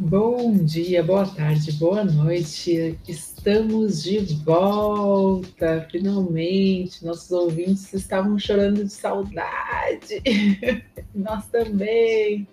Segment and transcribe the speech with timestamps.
[0.00, 2.96] Bom dia, boa tarde, boa noite.
[3.08, 7.04] Estamos de volta, finalmente.
[7.04, 10.22] Nossos ouvintes estavam chorando de saudade.
[11.12, 12.46] Nós também.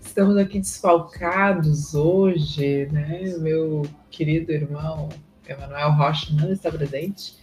[0.00, 3.22] Estamos aqui desfalcados hoje, né?
[3.40, 5.08] Meu querido irmão
[5.48, 7.36] Emanuel Rocha não está presente,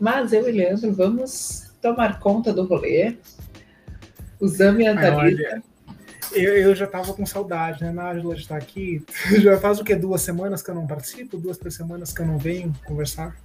[0.00, 3.16] mas eu e Leandro vamos tomar conta do rolê.
[4.40, 5.62] O Zami e a Thalita
[6.34, 7.92] eu, eu já tava com saudade, né?
[7.92, 9.04] Nájila está aqui.
[9.40, 9.94] Já faz o que?
[9.94, 11.36] Duas semanas que eu não participo?
[11.36, 13.36] Duas, três semanas que eu não venho conversar?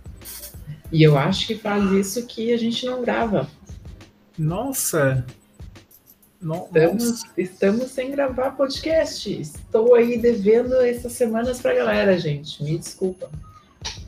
[0.91, 3.47] E eu acho que faz isso que a gente não grava.
[4.37, 5.25] Nossa!
[6.41, 9.29] No, estamos, estamos sem gravar podcast.
[9.29, 12.63] Estou aí devendo essas semanas para a galera, gente.
[12.63, 13.29] Me desculpa.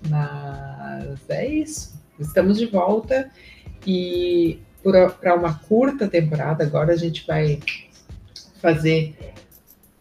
[0.09, 1.93] Mas é isso.
[2.19, 3.29] Estamos de volta
[3.85, 7.59] e para uma curta temporada, agora a gente vai
[8.61, 9.15] fazer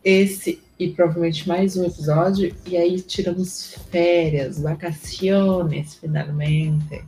[0.04, 7.04] esse e provavelmente mais um episódio, e aí tiramos férias, vacaciones, finalmente,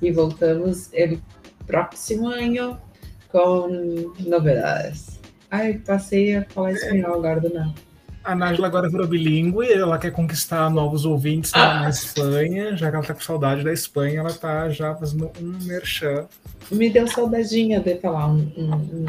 [0.00, 1.20] e voltamos el
[1.66, 2.80] próximo ano
[3.28, 5.18] com novidades.
[5.50, 7.85] Ai, passei a falar espanhol agora do nada.
[8.26, 11.82] A Nájila agora virou bilíngue, ela quer conquistar novos ouvintes ah.
[11.82, 15.64] na Espanha, já que ela tá com saudade da Espanha, ela tá já fazendo um
[15.64, 16.26] merchan.
[16.72, 19.04] Me deu saudadinha de falar um, um, um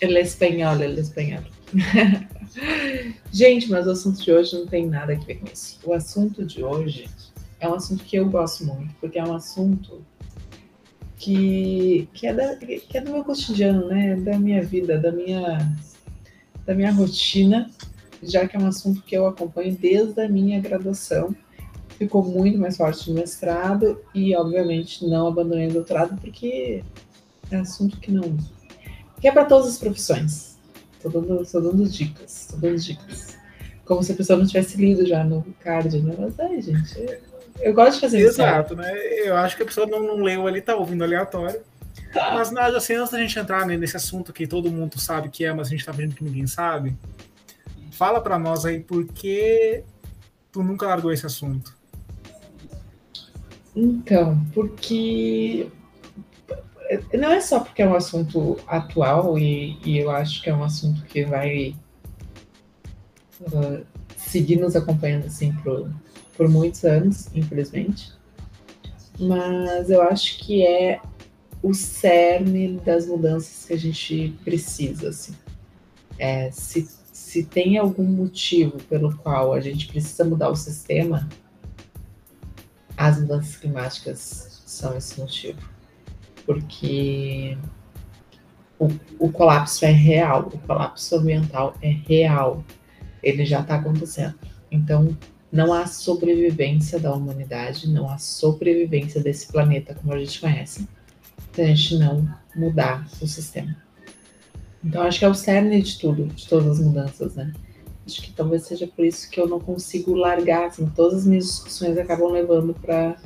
[0.00, 1.44] ele espanhol, ele espanhol.
[3.30, 5.78] Gente, mas o assunto de hoje não tem nada a ver com isso.
[5.84, 7.08] O assunto de hoje
[7.60, 10.02] é um assunto que eu gosto muito, porque é um assunto
[11.16, 14.16] que, que, é, da, que é do meu cotidiano, né?
[14.16, 15.72] Da minha vida, da minha,
[16.66, 17.70] da minha rotina
[18.22, 21.34] já que é um assunto que eu acompanho desde a minha graduação.
[21.98, 26.84] Ficou muito mais forte no mestrado e, obviamente, não abandonei o doutorado porque
[27.50, 28.36] é assunto que não.
[29.20, 30.58] que é para todas as profissões.
[30.92, 33.36] Estou dando, dando dicas, estou dando dicas.
[33.84, 36.14] Como se a pessoa não tivesse lido já no card, né?
[36.18, 37.18] Mas aí, gente, eu,
[37.60, 38.42] eu gosto de fazer isso.
[38.42, 38.92] Exato, né?
[39.24, 41.60] Eu acho que a pessoa não, não leu ali, tá ouvindo aleatório.
[42.14, 45.52] Mas nada, assim, antes da gente entrar nesse assunto que todo mundo sabe que é,
[45.52, 46.96] mas a gente tá vendo que ninguém sabe,
[47.96, 49.82] Fala para nós aí por que
[50.52, 51.74] tu nunca largou esse assunto.
[53.74, 55.66] Então, porque
[57.14, 60.62] não é só porque é um assunto atual e, e eu acho que é um
[60.62, 61.74] assunto que vai
[63.40, 63.82] uh,
[64.14, 65.90] seguir nos acompanhando assim por,
[66.36, 68.12] por muitos anos, infelizmente.
[69.18, 71.00] Mas eu acho que é
[71.62, 75.34] o cerne das mudanças que a gente precisa, assim.
[76.18, 76.86] É, se
[77.36, 81.28] se tem algum motivo pelo qual a gente precisa mudar o sistema,
[82.96, 85.58] as mudanças climáticas são esse motivo.
[86.46, 87.58] Porque
[88.78, 88.88] o,
[89.18, 92.64] o colapso é real, o colapso ambiental é real,
[93.22, 94.34] ele já está acontecendo.
[94.70, 95.14] Então,
[95.52, 100.88] não há sobrevivência da humanidade, não há sobrevivência desse planeta como a gente conhece,
[101.52, 103.85] se a gente não mudar o sistema.
[104.86, 107.52] Então acho que é o cerne de tudo, de todas as mudanças, né?
[108.06, 111.46] Acho que talvez seja por isso que eu não consigo largar, assim, todas as minhas
[111.46, 113.16] discussões acabam levando para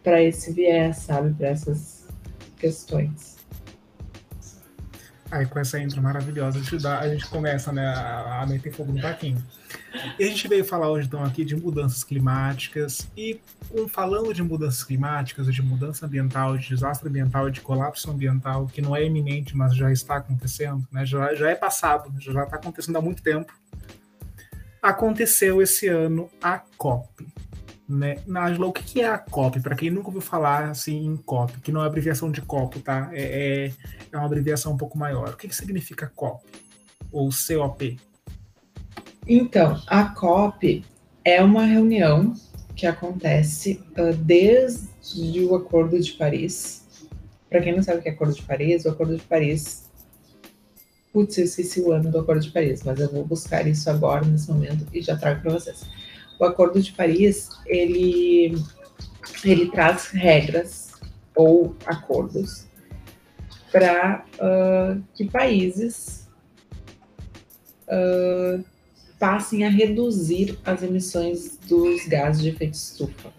[0.00, 2.06] para esse viés, sabe, para essas
[2.58, 3.36] questões.
[5.30, 8.70] Aí com essa intro maravilhosa, a gente, dá, a gente começa né, a, a meter
[8.70, 9.42] fogo no parquinho.
[10.18, 13.40] E a gente veio falar hoje então aqui de mudanças climáticas e
[13.72, 18.82] um, falando de mudanças climáticas, de mudança ambiental, de desastre ambiental, de colapso ambiental, que
[18.82, 22.96] não é iminente, mas já está acontecendo, né, já, já é passado, já está acontecendo
[22.96, 23.52] há muito tempo.
[24.82, 27.26] Aconteceu esse ano a COP,
[27.88, 28.18] né?
[28.26, 29.60] Nájila, o que é a COP?
[29.60, 33.08] Para quem nunca ouviu falar assim em COP, que não é abreviação de COP, tá?
[33.12, 33.72] É, é,
[34.12, 35.30] é uma abreviação um pouco maior.
[35.30, 36.44] O que, que significa COP?
[37.10, 37.98] Ou COP?
[39.26, 40.84] Então, a COP
[41.24, 42.34] é uma reunião
[42.76, 46.84] que acontece uh, desde o Acordo de Paris.
[47.48, 49.90] Para quem não sabe o que é Acordo de Paris, o Acordo de Paris.
[51.12, 54.24] Putz, eu esqueci o ano do Acordo de Paris, mas eu vou buscar isso agora,
[54.24, 55.86] nesse momento, e já trago para vocês
[56.38, 58.54] o Acordo de Paris ele,
[59.44, 60.92] ele traz regras
[61.34, 62.66] ou acordos
[63.70, 66.28] para uh, que países
[67.88, 68.64] uh,
[69.18, 73.32] passem a reduzir as emissões dos gases de efeito estufa.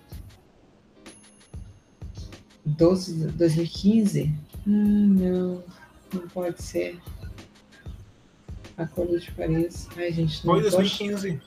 [2.66, 4.34] 12, 2015?
[4.68, 5.64] Hum, não,
[6.14, 7.00] não pode ser.
[8.78, 9.88] Acordo de Paris.
[9.96, 11.42] Ai, gente, não Foi 2015.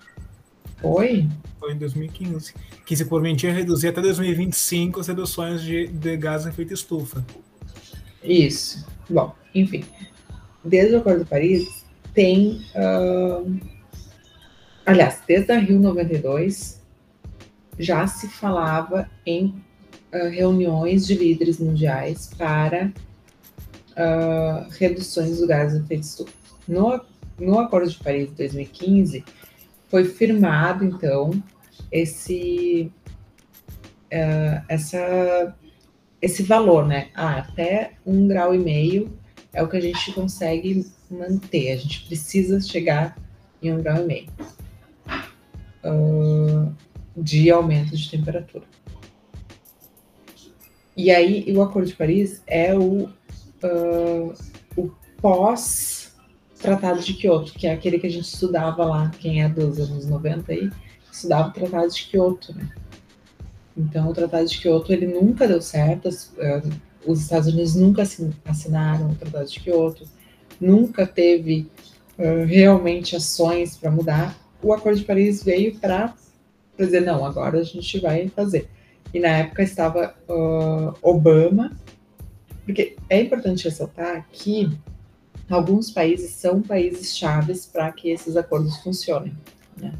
[0.80, 1.28] Foi?
[1.58, 2.54] Foi em 2015.
[2.86, 7.24] Que se permitia reduzir até 2025 as reduções de, de gás em efeito estufa.
[8.22, 8.86] Isso.
[9.10, 9.84] Bom, enfim.
[10.64, 11.84] Desde o Acordo de Paris,
[12.14, 13.60] tem uh,
[14.88, 16.80] aliás, desde a Rio 92
[17.78, 19.54] já se falava em
[20.12, 22.90] uh, reuniões de líderes mundiais para
[23.90, 26.32] uh, reduções do gás de efeito estufa.
[26.66, 27.00] No,
[27.38, 29.24] no Acordo de Paris de 2015
[29.88, 31.30] foi firmado então
[31.92, 32.90] esse
[34.06, 35.54] uh, essa
[36.20, 37.10] esse valor, né?
[37.14, 39.12] Ah, até um grau e meio
[39.52, 41.72] é o que a gente consegue manter.
[41.72, 43.16] A gente precisa chegar
[43.62, 44.28] em um grau e meio
[45.84, 46.72] uh,
[47.16, 48.64] de aumento de temperatura.
[50.96, 53.04] E aí, o Acordo de Paris é o,
[53.62, 54.34] uh,
[54.76, 54.90] o
[55.20, 60.06] pós-Tratado de Kyoto, que é aquele que a gente estudava lá, quem é dos anos
[60.06, 60.70] 90 aí,
[61.10, 62.68] estudava o Tratado de Kyoto, né?
[63.76, 66.08] Então, o Tratado de Kyoto, ele nunca deu certo,
[67.06, 68.02] os Estados Unidos nunca
[68.44, 70.04] assinaram o Tratado de Kyoto,
[70.60, 71.70] nunca teve
[72.18, 74.36] uh, realmente ações para mudar.
[74.62, 76.14] O Acordo de Paris veio para
[76.76, 78.68] dizer, não, agora a gente vai fazer.
[79.12, 81.72] E na época estava uh, Obama,
[82.64, 84.70] porque é importante ressaltar que
[85.48, 89.34] alguns países são países chaves para que esses acordos funcionem.
[89.76, 89.94] Né?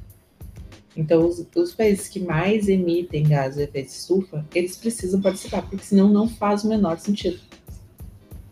[0.96, 5.84] Então, os, os, países que mais emitem gases de efeito estufa, eles precisam participar, porque
[5.84, 7.40] senão não faz o menor sentido.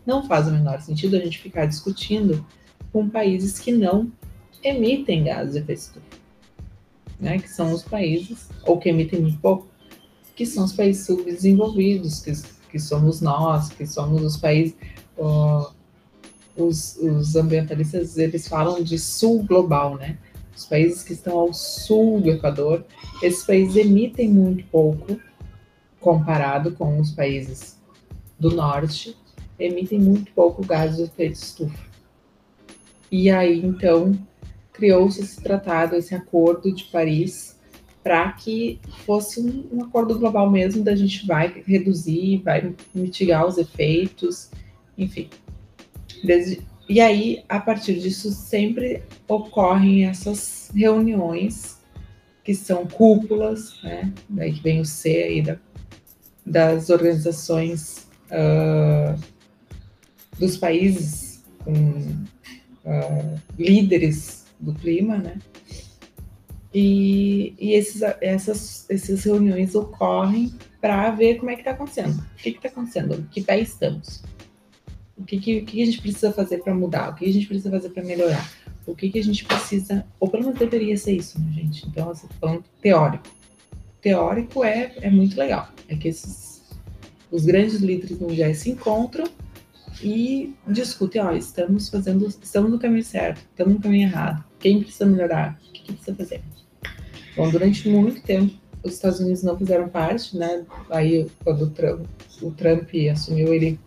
[0.05, 2.45] Não faz o menor sentido a gente ficar discutindo
[2.91, 4.11] com países que não
[4.67, 6.05] emitem gases de efeito estufa,
[7.19, 7.39] né?
[7.39, 9.67] que são os países, ou que emitem muito pouco,
[10.35, 12.31] que são os países subdesenvolvidos, que,
[12.69, 14.75] que somos nós, que somos os países.
[15.17, 15.75] Uh,
[16.55, 20.17] os, os ambientalistas eles falam de sul global, né?
[20.55, 22.83] Os países que estão ao sul do Equador,
[23.21, 25.19] esses países emitem muito pouco
[25.99, 27.79] comparado com os países
[28.39, 29.15] do norte,
[29.59, 31.85] emitem muito pouco gás de efeito estufa.
[33.11, 34.17] E aí, então,
[34.77, 37.57] criou-se esse tratado, esse acordo de Paris,
[38.03, 43.57] para que fosse um, um, acordo global mesmo, da gente vai reduzir, vai mitigar os
[43.57, 44.49] efeitos,
[44.97, 45.29] enfim.
[46.23, 51.79] Desde, e aí, a partir disso, sempre ocorrem essas reuniões,
[52.43, 54.13] que são cúpulas, né?
[54.29, 55.57] Daí que vem o C aí da,
[56.45, 59.19] das organizações uh,
[60.39, 61.73] dos países com
[62.85, 65.37] uh, líderes do clima, né?
[66.73, 72.19] E, e esses, essas, essas reuniões ocorrem para ver como é que está acontecendo.
[72.19, 73.27] O que está acontecendo?
[73.31, 74.23] Que pé estamos?
[75.17, 77.09] O que, que, que a gente precisa fazer para mudar?
[77.09, 78.47] O que a gente precisa fazer para melhorar?
[78.85, 81.87] O que, que a gente precisa, ou pelo menos deveria ser isso, né, gente?
[81.87, 83.25] Então, assim, falando teórico.
[83.99, 85.69] Teórico é, é muito legal.
[85.89, 86.61] É que esses,
[87.31, 89.25] os grandes líderes mundiais se encontram
[90.01, 94.46] e discutem, ó, estamos fazendo, estamos no caminho certo, estamos no caminho errado.
[94.59, 95.59] Quem precisa melhorar?
[95.67, 96.41] O que, precisa fazer?
[97.35, 100.65] Bom, durante muito tempo, os Estados Unidos não fizeram parte, né?
[100.89, 102.05] Aí, quando o Trump,
[102.41, 103.79] o Trump assumiu, ele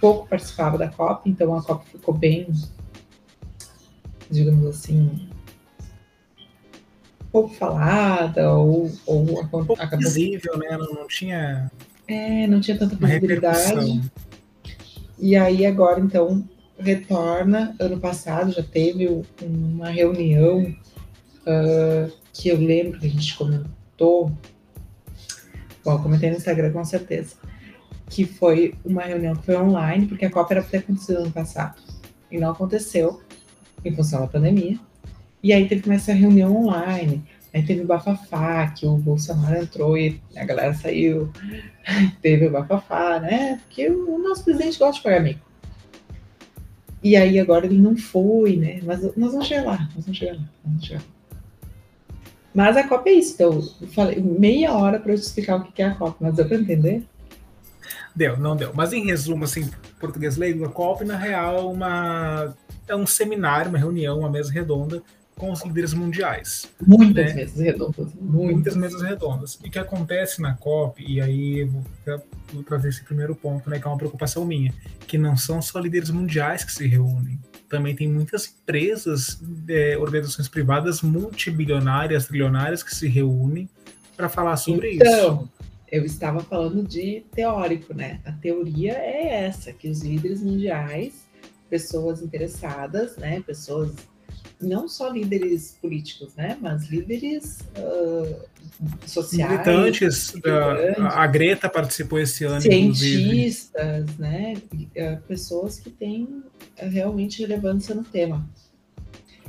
[0.00, 2.48] pouco participava da COP, então a COP ficou bem,
[4.30, 5.28] digamos assim,
[7.36, 9.98] pouco falada, ou, ou pouco acabou...
[9.98, 10.76] visível, né?
[10.76, 11.70] Não, não tinha.
[12.08, 14.00] É, não tinha tanta visibilidade.
[15.18, 16.46] E aí agora, então,
[16.78, 17.74] retorna.
[17.78, 24.32] Ano passado já teve uma reunião uh, que eu lembro que a gente comentou.
[25.84, 27.36] Bom, comentei no Instagram com certeza
[28.08, 31.30] que foi uma reunião que foi online, porque a Copa era para ter acontecido ano
[31.30, 31.80] passado.
[32.30, 33.20] E não aconteceu,
[33.84, 34.78] em função da pandemia.
[35.42, 37.24] E aí teve essa reunião online.
[37.52, 41.30] Aí teve o bafafá, que o Bolsonaro entrou e a galera saiu.
[42.20, 43.60] teve o bafafá, né?
[43.64, 45.40] Porque o nosso presidente gosta de pagar amigo.
[47.02, 48.80] E aí agora ele não foi, né?
[48.82, 51.16] Mas nós vamos chegar lá, nós vamos chegar lá, vamos chegar lá.
[52.54, 53.34] Mas a Copa é isso.
[53.34, 56.34] Então, eu falei meia hora para eu te explicar o que é a Copa, mas
[56.34, 57.04] deu para entender?
[58.14, 58.72] Deu, não deu.
[58.74, 62.56] Mas em resumo, assim, português leigo, a COP, na real, uma,
[62.88, 65.02] é um seminário, uma reunião, uma mesa redonda
[65.36, 66.68] com os líderes mundiais.
[66.84, 67.34] Muitas né?
[67.34, 68.14] mesas redondas.
[68.14, 68.54] Muitas.
[68.54, 69.58] muitas mesas redondas.
[69.62, 71.84] E o que acontece na COP, e aí vou,
[72.52, 74.72] vou trazer esse primeiro ponto, né, que é uma preocupação minha,
[75.06, 77.38] que não são só líderes mundiais que se reúnem.
[77.68, 83.68] Também tem muitas empresas, é, organizações privadas multibilionárias, trilionárias que se reúnem
[84.16, 85.56] para falar sobre então, isso
[85.88, 88.20] eu estava falando de teórico, né?
[88.24, 91.26] A teoria é essa, que os líderes mundiais,
[91.70, 93.40] pessoas interessadas, né?
[93.46, 93.94] Pessoas,
[94.60, 96.56] não só líderes políticos, né?
[96.60, 98.44] Mas líderes uh,
[99.06, 99.52] sociais.
[99.52, 104.18] Militantes, militantes a, a Greta participou esse ano, Cientistas, inclusive.
[104.18, 104.54] né?
[104.72, 106.42] Uh, pessoas que têm
[106.76, 108.48] realmente relevância no tema.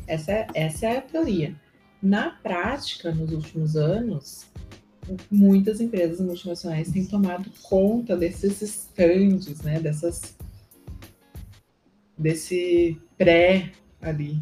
[0.07, 1.55] Essa é, essa é a teoria.
[2.01, 4.45] Na prática, nos últimos anos,
[5.31, 10.35] muitas empresas multinacionais têm tomado conta desses estandes, né, dessas
[12.17, 13.71] desse pré
[14.01, 14.41] ali,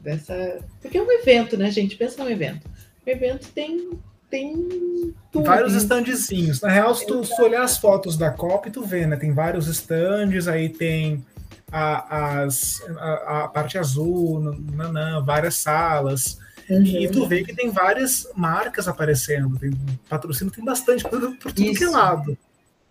[0.00, 1.96] dessa, porque é um evento, né, gente?
[1.96, 2.68] Pensa num evento.
[3.06, 3.90] O evento tem
[4.30, 5.44] tem tudo.
[5.44, 6.60] vários standzinhos.
[6.60, 9.16] Na real, se tu se olhar as fotos da COP, tu vê, né?
[9.16, 11.24] Tem vários stands, aí tem
[11.70, 14.40] a, as, a, a parte azul,
[14.72, 16.38] nanã, várias salas.
[16.68, 16.84] Uhum.
[16.84, 19.72] E tu vê que tem várias marcas aparecendo, tem
[20.08, 21.78] patrocínio, tem bastante por, por tudo Isso.
[21.78, 22.38] que é lado.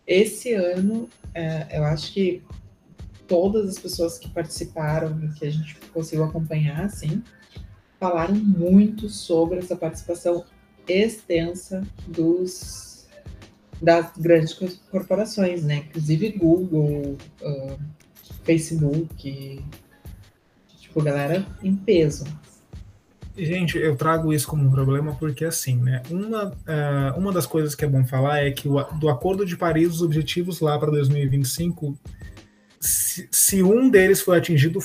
[0.06, 2.44] Esse ano, é, eu acho que
[3.30, 7.24] todas as pessoas que participaram e que a gente conseguiu acompanhar, assim,
[8.00, 10.44] falaram muito sobre essa participação
[10.88, 12.90] extensa dos
[13.82, 14.54] das grandes
[14.92, 15.86] corporações, né?
[15.88, 17.80] Inclusive Google, uh,
[18.44, 19.64] Facebook,
[20.82, 22.26] tipo, galera em peso.
[23.38, 26.04] Gente, eu trago isso como um problema porque, assim, né?
[26.10, 29.56] Uma, uh, uma das coisas que é bom falar é que o, do Acordo de
[29.56, 31.98] Paris, os objetivos lá para 2025,
[32.80, 34.80] se, se, um deles foi atingido,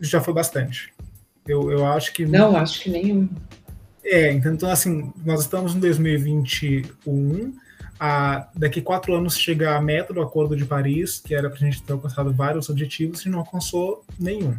[0.00, 0.92] já foi bastante.
[1.46, 2.24] Eu, eu acho que.
[2.26, 3.28] Não, acho que nenhum.
[4.04, 7.54] É, então, assim, nós estamos em 2021.
[7.98, 11.70] A, daqui quatro anos chega a meta do Acordo de Paris, que era para a
[11.70, 14.56] gente ter alcançado vários objetivos, e não alcançou nenhum.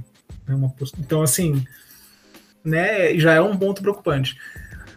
[0.47, 1.65] Uma, então, assim,
[2.63, 4.37] né, já é um ponto preocupante.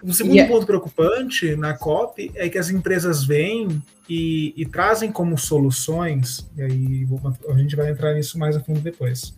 [0.03, 0.53] O segundo yeah.
[0.53, 6.63] ponto preocupante na COP é que as empresas vêm e, e trazem como soluções, e
[6.63, 9.35] aí vou, a gente vai entrar nisso mais a fundo depois,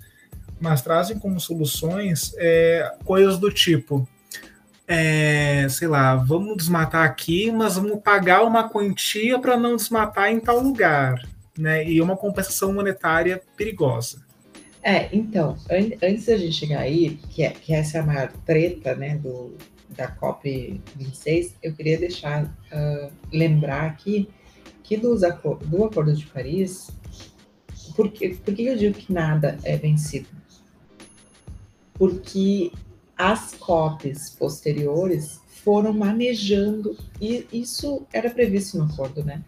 [0.61, 4.07] mas trazem como soluções é, coisas do tipo,
[4.87, 10.41] é, sei lá, vamos desmatar aqui, mas vamos pagar uma quantia para não desmatar em
[10.41, 11.25] tal lugar,
[11.57, 11.89] né?
[11.89, 14.21] E uma compensação monetária perigosa.
[14.83, 18.33] É, então, an antes da gente chegar aí, que, é, que essa é a maior
[18.45, 19.55] treta, né, do,
[19.97, 24.29] da COP26, eu queria deixar, uh, lembrar aqui
[24.83, 26.91] que dos do Acordo de Paris,
[27.95, 30.29] por que, por que eu digo que nada é vencido?
[31.95, 32.73] Porque
[33.17, 39.45] as COPs posteriores foram manejando, e isso era previsto no acordo, né?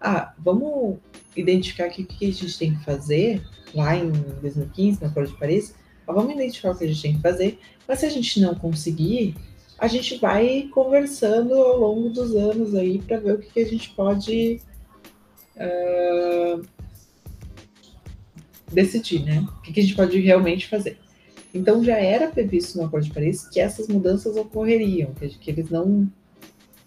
[0.00, 0.98] Ah, vamos
[1.34, 3.42] identificar aqui o que a gente tem que fazer
[3.74, 5.74] lá em 2015, no Acordo de Paris,
[6.06, 7.58] vamos identificar o que a gente tem que fazer,
[7.88, 9.34] mas se a gente não conseguir,
[9.84, 13.66] a gente vai conversando ao longo dos anos aí para ver o que, que, a
[13.66, 14.58] gente pode
[15.56, 16.66] uh,
[18.72, 19.46] decidir, né?
[19.58, 20.98] O que, que a gente pode realmente fazer.
[21.52, 26.10] Então já era previsto no Acordo de Paris que essas mudanças ocorreriam, que, eles não,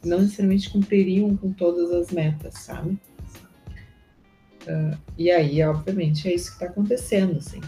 [0.03, 2.97] não necessariamente cumpririam com todas as metas, sabe?
[4.63, 7.61] Uh, e aí, obviamente, é isso que está acontecendo, assim.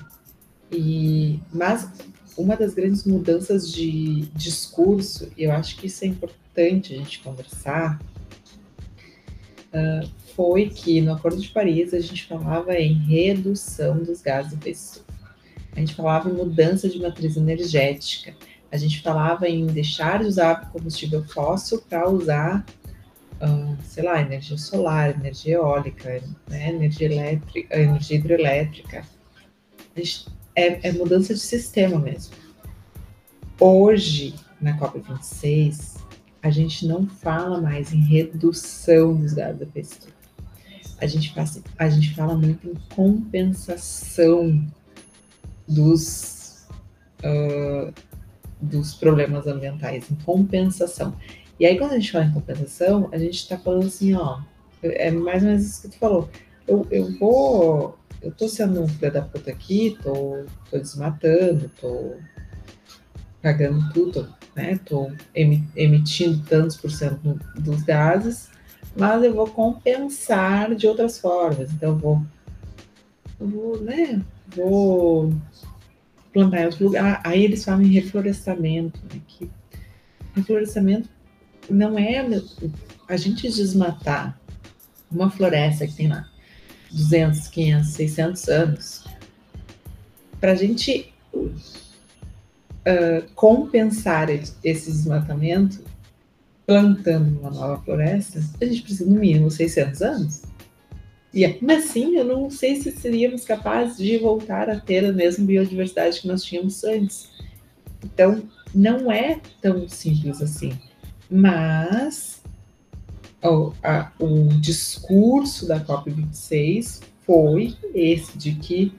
[0.72, 1.90] E, mas
[2.38, 7.20] uma das grandes mudanças de discurso, e eu acho que isso é importante a gente
[7.20, 8.00] conversar,
[9.74, 14.70] uh, foi que no Acordo de Paris a gente falava em redução dos gases de
[14.70, 15.06] efeito.
[15.76, 18.36] A gente falava em mudança de matriz energética.
[18.72, 22.66] A gente falava em deixar de usar combustível fóssil para usar
[23.42, 29.06] uh, sei lá, energia solar, energia eólica, né, energia elétrica, energia hidrelétrica.
[30.60, 32.34] É, é mudança de sistema mesmo.
[33.58, 36.02] Hoje, na COP26,
[36.44, 40.14] a gente não fala mais em redução dos gases da efeito
[41.00, 44.66] A gente, faz, a gente fala muito em compensação
[45.66, 46.68] dos,
[47.24, 47.94] uh,
[48.60, 51.16] dos problemas ambientais, em compensação.
[51.58, 54.42] E aí, quando a gente fala em compensação, a gente está falando assim, ó,
[54.84, 56.30] é mais ou menos isso que tu falou.
[56.68, 62.16] Eu, eu vou, eu tô sendo um filho da puta aqui, tô, tô desmatando, tô
[63.42, 64.80] pagando tudo, né?
[64.86, 68.50] Tô emitindo tantos por cento dos gases,
[68.98, 71.72] mas eu vou compensar de outras formas.
[71.72, 72.22] Então, eu vou,
[73.40, 74.22] eu vou, né?
[74.54, 75.34] Vou
[76.34, 77.22] plantar em outro lugar.
[77.24, 79.22] Aí eles falam em reflorestamento, né?
[79.28, 79.50] Que
[80.36, 81.10] reflorestamento
[81.70, 82.26] não é
[83.08, 84.38] a gente desmatar
[85.10, 86.30] uma floresta que tem lá
[86.92, 89.04] 200, 500, 600 anos,
[90.40, 95.84] para a gente uh, compensar esse desmatamento
[96.66, 100.42] plantando uma nova floresta, a gente precisa no mínimo 600 anos.
[101.34, 105.46] E mas sim, eu não sei se seríamos capazes de voltar a ter a mesma
[105.46, 107.30] biodiversidade que nós tínhamos antes.
[108.04, 108.44] Então,
[108.74, 110.78] não é tão simples assim.
[111.30, 112.39] Mas
[113.44, 118.94] o, a, o discurso da COP26 foi esse, de que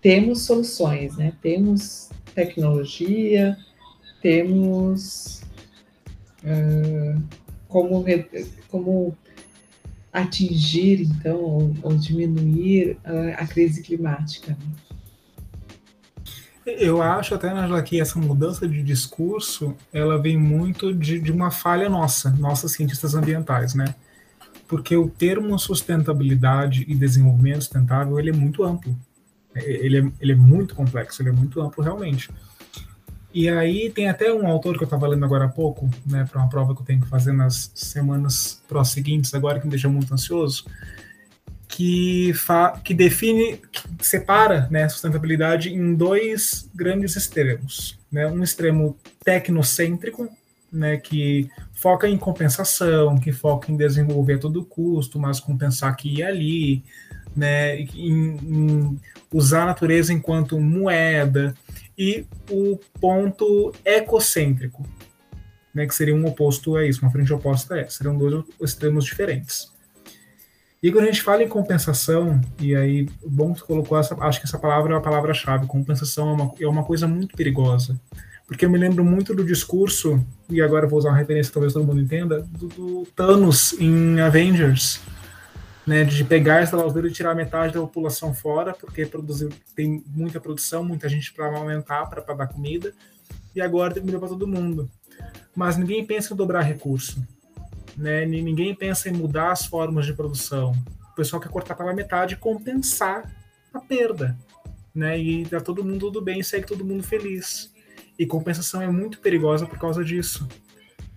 [0.00, 1.32] temos soluções, né?
[1.42, 3.56] temos tecnologia,
[4.22, 5.42] temos
[6.44, 7.22] uh,
[7.68, 8.04] como,
[8.68, 9.16] como
[10.12, 14.56] atingir, então, ou, ou diminuir uh, a crise climática.
[16.78, 21.50] Eu acho até, Angela, que essa mudança de discurso, ela vem muito de, de uma
[21.50, 23.94] falha nossa, nossas cientistas ambientais, né?
[24.68, 28.96] Porque o termo sustentabilidade e desenvolvimento sustentável, ele é muito amplo.
[29.54, 32.30] Ele é, ele é muito complexo, ele é muito amplo realmente.
[33.32, 36.40] E aí tem até um autor que eu estava lendo agora há pouco, né, para
[36.40, 40.12] uma prova que eu tenho que fazer nas semanas seguintes, agora que me deixa muito
[40.12, 40.64] ansioso,
[41.70, 42.32] que,
[42.84, 47.96] que define, que separa né, a sustentabilidade em dois grandes extremos.
[48.10, 48.26] Né?
[48.26, 50.28] Um extremo tecnocêntrico,
[50.72, 56.16] né, que foca em compensação, que foca em desenvolver a todo custo, mas compensar aqui
[56.16, 56.84] e ali,
[57.36, 59.00] né, em, em
[59.32, 61.54] usar a natureza enquanto moeda,
[61.96, 64.84] e o ponto ecocêntrico,
[65.72, 69.04] né, que seria um oposto a isso, uma frente oposta a essa, seriam dois extremos
[69.04, 69.70] diferentes.
[70.82, 74.46] E quando a gente fala em compensação, e aí, bom que colocou essa, acho que
[74.46, 78.00] essa palavra é a palavra-chave, compensação é uma, é uma coisa muito perigosa,
[78.46, 81.74] porque eu me lembro muito do discurso, e agora vou usar uma referência que talvez
[81.74, 85.00] todo mundo entenda, do, do Thanos em Avengers,
[85.86, 90.40] né, de pegar essa laudeira e tirar metade da população fora, porque produzir, tem muita
[90.40, 92.94] produção, muita gente para aumentar, para dar comida,
[93.54, 94.90] e agora tem comida para todo mundo.
[95.54, 97.22] Mas ninguém pensa em dobrar recurso,
[98.00, 98.24] né?
[98.24, 100.72] ninguém pensa em mudar as formas de produção.
[101.12, 103.30] O pessoal quer cortar pela metade e compensar
[103.72, 104.36] a perda.
[104.94, 105.20] Né?
[105.20, 107.72] E dá todo mundo tudo bem, segue todo mundo feliz.
[108.18, 110.48] E compensação é muito perigosa por causa disso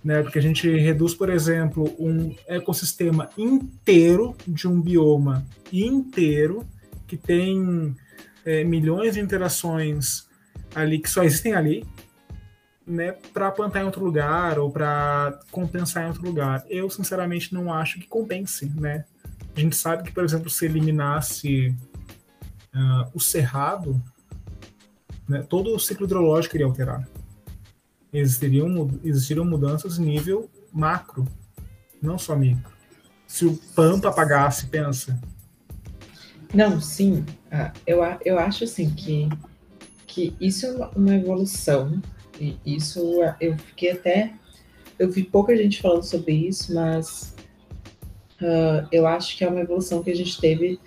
[0.04, 0.22] né?
[0.22, 6.66] Porque a gente reduz, por exemplo, um ecossistema inteiro de um bioma inteiro
[7.08, 7.96] que tem
[8.46, 10.28] é, milhões de interações
[10.76, 11.86] ali que só existem ali,
[12.86, 13.14] né?
[13.34, 16.64] Para plantar em outro lugar ou para compensar em outro lugar.
[16.70, 19.06] Eu sinceramente não acho que compense, né?
[19.56, 21.76] A gente sabe que, por exemplo, se eliminasse
[22.74, 24.02] uh, o cerrado,
[25.28, 27.08] né, todo o ciclo hidrológico iria alterar
[28.14, 31.28] existiriam, existiriam mudanças nível macro,
[32.02, 32.72] não só micro.
[33.28, 35.20] Se o Pampa apagasse, pensa.
[36.54, 37.26] Não, sim.
[37.52, 39.28] Ah, eu, eu acho assim que,
[40.06, 42.02] que isso é uma evolução.
[42.44, 43.00] E isso
[43.40, 44.34] eu fiquei até.
[45.00, 47.36] Eu vi pouca gente falando sobre isso, mas
[48.42, 50.80] uh, eu acho que é uma evolução que a gente teve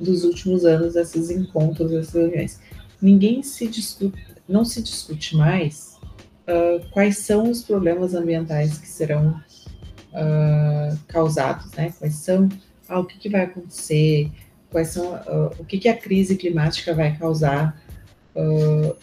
[0.00, 2.60] dos últimos anos, esses encontros, essas reuniões.
[3.00, 5.98] Ninguém se discute, não se discute mais
[6.48, 9.40] uh, quais são os problemas ambientais que serão
[10.12, 11.92] uh, causados, né?
[11.98, 12.48] Quais são,
[12.88, 14.30] ah, o que, que vai acontecer,
[14.70, 15.20] quais são,
[15.58, 17.80] o que, que a crise climática vai causar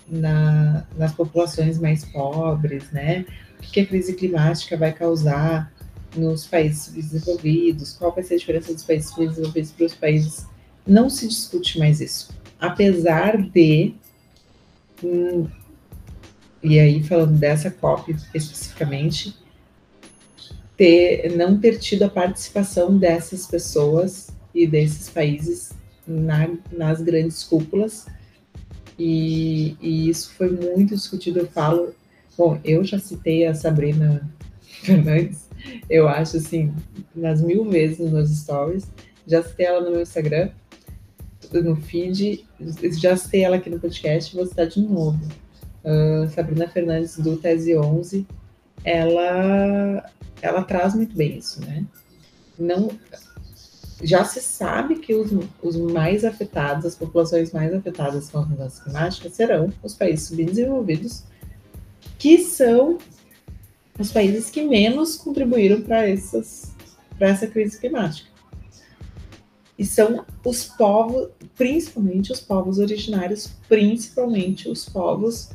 [0.07, 3.25] na, nas populações mais pobres, né?
[3.59, 5.71] O que, a crise climática vai causar
[6.15, 10.47] nos países desenvolvidos, qual vai ser a diferença dos países desenvolvidos para os países.
[10.87, 12.29] Não se discute mais isso.
[12.59, 13.93] Apesar de
[15.03, 15.47] hum,
[16.61, 19.35] e aí falando dessa COP especificamente,
[20.75, 25.71] ter, não ter tido a participação dessas pessoas e desses países
[26.05, 28.07] na, nas grandes cúpulas,
[28.99, 31.39] e, e, isso foi muito discutido.
[31.39, 31.95] Eu falo,
[32.37, 34.29] bom, eu já citei a Sabrina
[34.61, 35.47] Fernandes,
[35.89, 36.73] eu acho assim,
[37.15, 38.87] nas mil vezes nos meus stories,
[39.25, 40.49] já citei ela no meu Instagram,
[41.51, 42.45] no feed,
[42.99, 45.19] já citei ela aqui no podcast, vou citar de novo
[45.83, 48.25] uh, Sabrina Fernandes do Tese 11,
[48.83, 51.85] ela, ela traz muito bem isso, né?
[52.57, 52.89] Não,
[54.01, 55.31] já se sabe que os,
[55.61, 61.23] os mais afetados, as populações mais afetadas com as mudanças climáticas serão os países subdesenvolvidos,
[62.17, 62.97] que são
[63.99, 68.29] os países que menos contribuíram para essa crise climática.
[69.77, 75.51] E são os povos, principalmente os povos originários, principalmente os povos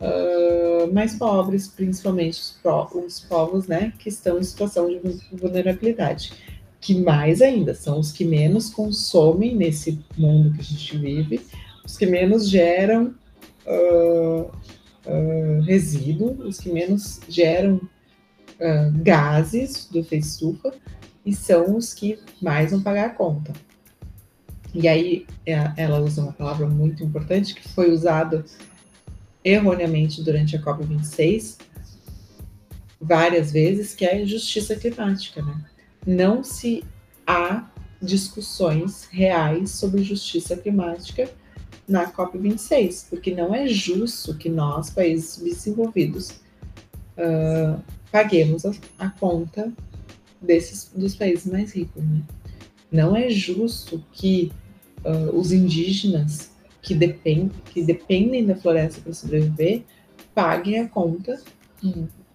[0.00, 2.58] uh, mais pobres, principalmente os,
[2.94, 5.00] os povos né, que estão em situação de
[5.32, 6.32] vulnerabilidade.
[6.86, 11.40] Que mais ainda são os que menos consomem nesse mundo que a gente vive,
[11.84, 13.12] os que menos geram
[13.66, 14.42] uh,
[15.04, 20.72] uh, resíduo, os que menos geram uh, gases do efeito estufa,
[21.24, 23.52] e são os que mais vão pagar a conta.
[24.72, 25.26] E aí
[25.76, 28.44] ela usa uma palavra muito importante que foi usada
[29.42, 31.56] erroneamente durante a COP26
[33.00, 35.64] várias vezes, que é a justiça climática, né?
[36.06, 36.84] Não se
[37.26, 37.68] há
[38.00, 41.28] discussões reais sobre justiça climática
[41.88, 46.40] na COP26, porque não é justo que nós, países desenvolvidos,
[47.16, 49.72] uh, paguemos a, a, conta
[50.40, 52.02] desses dos países mais ricos.
[52.02, 52.22] Né?
[52.90, 54.52] Não é justo que
[55.04, 56.50] uh, os indígenas
[56.82, 59.82] que, depend, que dependem da floresta para sobreviver
[60.34, 61.40] paguem a conta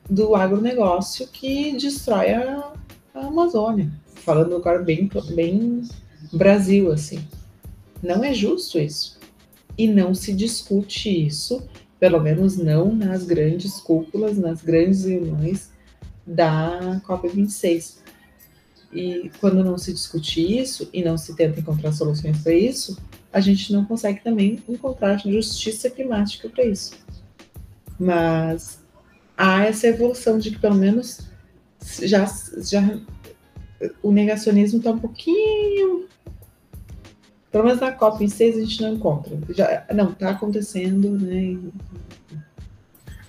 [0.10, 2.73] do agronegócio que destrói a,
[3.13, 3.91] a Amazônia.
[4.15, 5.84] Falando agora bem, bem
[6.32, 7.26] Brasil, assim.
[8.02, 9.19] Não é justo isso.
[9.78, 11.63] E não se discute isso,
[12.00, 15.71] pelo menos não nas grandes cúpulas, nas grandes reuniões
[16.26, 17.97] da COP26.
[18.93, 22.97] E quando não se discute isso e não se tenta encontrar soluções para isso,
[23.32, 26.93] a gente não consegue também encontrar justiça climática para isso.
[27.97, 28.80] Mas
[29.38, 31.31] há essa evolução de que pelo menos
[32.02, 32.26] já,
[32.58, 33.00] já
[34.02, 36.08] o negacionismo está um pouquinho.
[37.52, 39.38] Pelo menos na COP em 6 a gente não encontra.
[39.50, 41.58] Já, não, está acontecendo, né?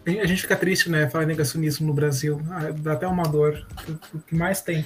[0.07, 1.09] A gente fica triste, né?
[1.09, 2.41] Falar negacionismo no Brasil.
[2.51, 3.67] Ah, dá até uma dor.
[4.15, 4.85] O que mais tem.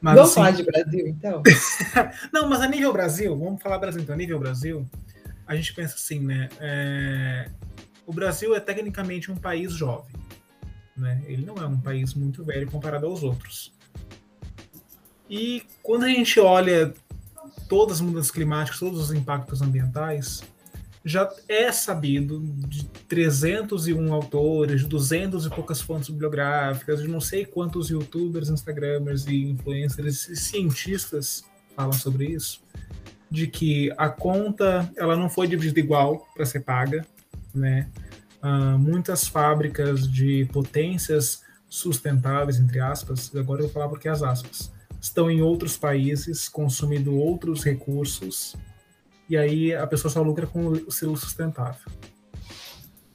[0.00, 0.34] Mas, vamos assim...
[0.34, 1.42] falar de Brasil, então?
[2.32, 4.14] não, mas a nível Brasil, vamos falar Brasil, então.
[4.14, 4.86] A nível Brasil,
[5.46, 6.48] a gente pensa assim, né?
[6.60, 7.48] É...
[8.04, 10.12] O Brasil é tecnicamente um país jovem.
[10.96, 11.22] Né?
[11.26, 13.72] Ele não é um país muito velho comparado aos outros.
[15.28, 16.92] E quando a gente olha
[17.68, 20.42] todas as mudanças climáticas, todos os impactos ambientais,
[21.04, 27.44] já é sabido de 301 autores, de 200 e poucas fontes bibliográficas, de não sei
[27.44, 32.62] quantos youtubers, instagramers e influencers e cientistas falam sobre isso,
[33.30, 37.04] de que a conta ela não foi dividida igual para ser paga,
[37.54, 37.88] né?
[38.42, 44.72] Uh, muitas fábricas de potências sustentáveis, entre aspas, agora eu vou falar porque as aspas,
[45.00, 48.56] estão em outros países consumindo outros recursos
[49.28, 51.90] e aí a pessoa só lucra com o selo sustentável.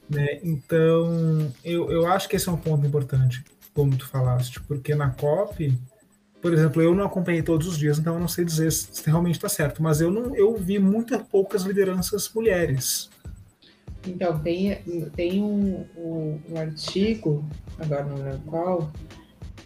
[0.09, 0.39] Né?
[0.41, 5.11] Então, eu, eu acho que esse é um ponto importante, como tu falaste, porque na
[5.11, 5.77] COP,
[6.41, 9.35] por exemplo, eu não acompanhei todos os dias, então eu não sei dizer se realmente
[9.35, 13.09] está certo, mas eu não eu vi muitas poucas lideranças mulheres.
[14.07, 14.75] Então, tem,
[15.15, 17.45] tem um, um, um artigo,
[17.77, 18.91] agora não lembro qual,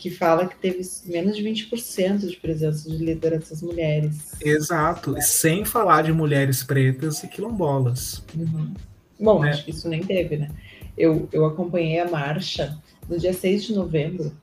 [0.02, 4.34] que fala que teve menos de 20% de presença de lideranças mulheres.
[4.42, 8.24] Exato, sem falar de mulheres pretas e quilombolas.
[8.36, 8.74] Uhum.
[9.20, 9.52] Bom, né?
[9.52, 10.50] acho que isso nem teve, né?
[10.98, 14.36] Eu, eu acompanhei a marcha no dia 6 de novembro,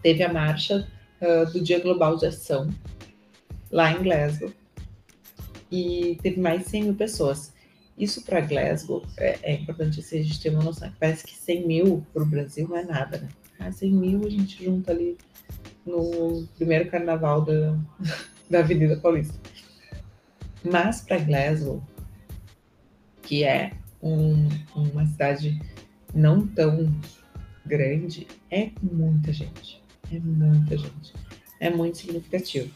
[0.00, 0.86] teve a marcha
[1.20, 2.68] uh, do Dia Global de Ação,
[3.70, 4.52] lá em Glasgow,
[5.72, 7.52] e teve mais de 100 mil pessoas.
[7.96, 10.90] Isso para Glasgow é, é importante assim, a gente ter uma noção.
[10.98, 13.28] Parece que 100 mil para o Brasil não é nada, né?
[13.58, 15.16] Ah, 100 mil a gente junta ali
[15.84, 17.76] no primeiro carnaval da,
[18.48, 19.38] da Avenida Paulista.
[20.64, 21.82] Mas para Glasgow,
[23.22, 25.60] que é um, uma cidade
[26.14, 26.94] não tão
[27.64, 29.82] grande, é muita gente.
[30.12, 31.12] É muita gente.
[31.60, 32.70] É muito significativo.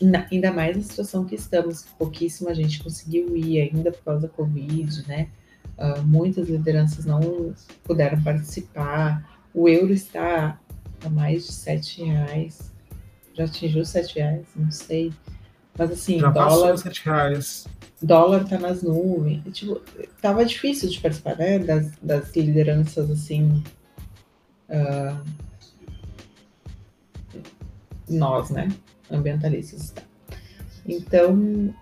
[0.00, 4.28] Na, ainda mais na situação que estamos, pouquíssima gente conseguiu ir ainda por causa da
[4.28, 5.28] Covid, né?
[5.76, 9.38] Uh, muitas lideranças não puderam participar.
[9.52, 10.58] O euro está
[11.04, 12.72] a mais de sete reais.
[13.34, 15.12] Já atingiu sete reais, não sei.
[15.76, 16.76] Mas assim, Já dólar.
[16.78, 17.66] sete reais.
[18.02, 19.42] Dólar tá nas nuvens.
[19.46, 19.80] E, tipo,
[20.20, 21.58] tava difícil de participar, né?
[21.58, 23.62] Das, das lideranças assim.
[24.68, 25.24] Uh,
[28.08, 28.68] nós, né?
[29.10, 29.94] Ambientalistas.
[30.86, 31.74] Então,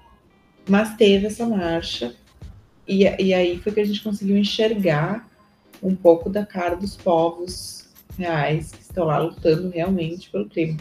[0.69, 2.15] mas teve essa marcha.
[2.87, 5.29] E, e aí foi que a gente conseguiu enxergar
[5.83, 7.89] um pouco da cara dos povos
[8.19, 10.77] reais que estão lá lutando realmente pelo clima.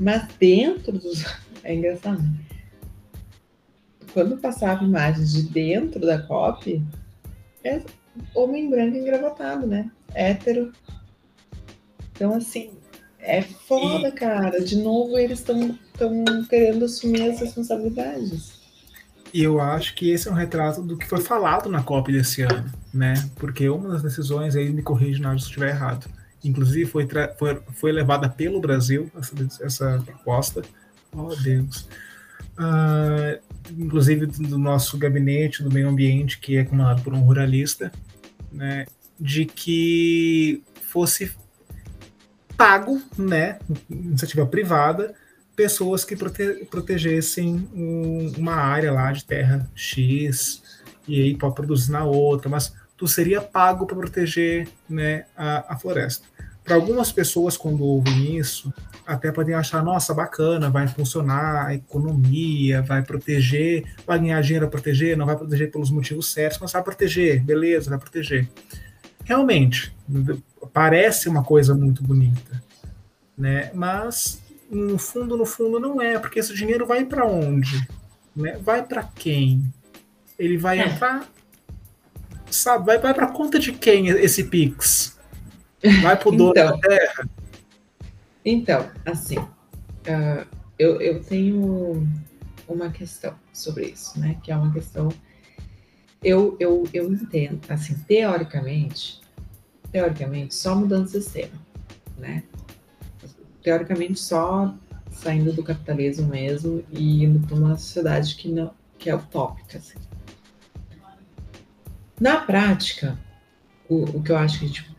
[0.00, 1.24] Mas dentro dos.
[1.64, 2.20] É engraçado.
[4.12, 6.82] Quando passava imagens de dentro da COP,
[7.62, 7.80] é
[8.34, 9.88] homem branco engravatado, né?
[10.12, 10.72] Hétero.
[12.10, 12.72] Então, assim,
[13.22, 14.12] é foda, e...
[14.12, 14.62] cara.
[14.62, 15.78] De novo, eles estão
[16.48, 18.60] querendo assumir as responsabilidades.
[19.32, 22.42] E eu acho que esse é um retrato do que foi falado na COP desse
[22.42, 23.14] ano, né?
[23.36, 26.06] Porque uma das decisões, aí me corrige se estiver errado,
[26.44, 27.08] inclusive foi,
[27.38, 30.62] foi, foi levada pelo Brasil, essa, essa proposta.
[31.16, 31.88] Oh, Deus.
[32.58, 37.90] Uh, inclusive do nosso gabinete do meio ambiente, que é comandado por um ruralista,
[38.52, 38.86] né?
[39.18, 41.32] De que fosse
[42.62, 43.58] pago, né?
[43.90, 45.12] Iniciativa privada
[45.56, 50.62] pessoas que prote protegessem um, uma área lá de terra X
[51.06, 55.76] e aí pode produzir na outra, mas tu seria pago para proteger né, a, a
[55.76, 56.24] floresta.
[56.62, 58.72] Para algumas pessoas, quando ouvem isso,
[59.04, 64.70] até podem achar, nossa, bacana, vai funcionar a economia, vai proteger, vai ganhar dinheiro a
[64.70, 68.48] proteger, não vai proteger pelos motivos certos, mas vai proteger, beleza, vai proteger.
[69.24, 69.94] Realmente
[70.72, 72.62] parece uma coisa muito bonita,
[73.36, 73.70] né?
[73.74, 77.86] Mas no fundo, no fundo não é, porque esse dinheiro vai para onde?
[78.34, 78.58] Né?
[78.58, 79.72] Vai para quem?
[80.38, 80.86] Ele vai é.
[80.86, 81.28] entrar,
[82.50, 82.86] sabe?
[82.86, 85.18] Vai, vai para conta de quem esse Pix?
[86.02, 87.28] Vai para o dono então, da terra?
[88.44, 90.46] Então, assim, uh,
[90.78, 92.06] eu, eu tenho
[92.66, 94.38] uma questão sobre isso, né?
[94.42, 95.08] Que é uma questão.
[96.22, 99.20] Eu, eu, eu entendo, assim, teoricamente,
[99.90, 101.54] teoricamente, só mudando o sistema,
[102.16, 102.44] né?
[103.62, 104.74] Teoricamente, só
[105.10, 109.78] saindo do capitalismo mesmo e indo para uma sociedade que não que é utópica.
[109.78, 109.98] Assim.
[112.20, 113.18] Na prática,
[113.88, 114.94] o, o que eu acho que, tipo,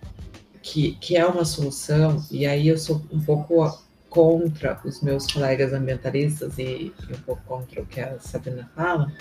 [0.61, 5.73] que, que é uma solução, e aí eu sou um pouco contra os meus colegas
[5.73, 9.11] ambientalistas e, e um pouco contra o que a Sabrina fala,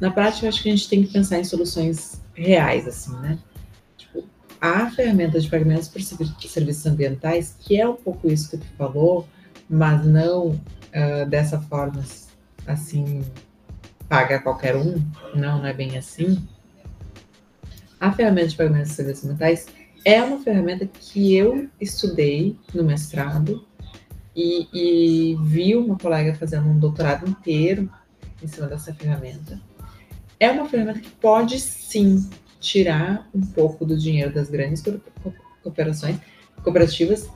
[0.00, 3.38] na prática acho que a gente tem que pensar em soluções reais, assim, né?
[3.96, 4.24] Tipo,
[4.60, 9.28] a ferramenta de pagamentos por serviços ambientais, que é um pouco isso que tu falou,
[9.68, 12.02] mas não uh, dessa forma,
[12.66, 13.24] assim,
[14.08, 14.94] paga qualquer um,
[15.34, 16.46] não, não é bem assim.
[18.00, 19.66] A ferramenta de pagamentos por serviços ambientais
[20.04, 23.66] é uma ferramenta que eu estudei no mestrado
[24.34, 27.90] e, e vi uma colega fazendo um doutorado inteiro
[28.40, 29.60] em cima dessa ferramenta.
[30.40, 32.28] É uma ferramenta que pode sim
[32.60, 34.82] tirar um pouco do dinheiro das grandes
[35.62, 36.18] cooperações,
[36.62, 37.28] cooperativas,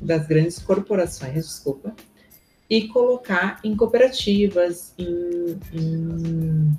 [0.00, 1.94] das grandes corporações, desculpa,
[2.68, 6.76] e colocar em cooperativas, em, em,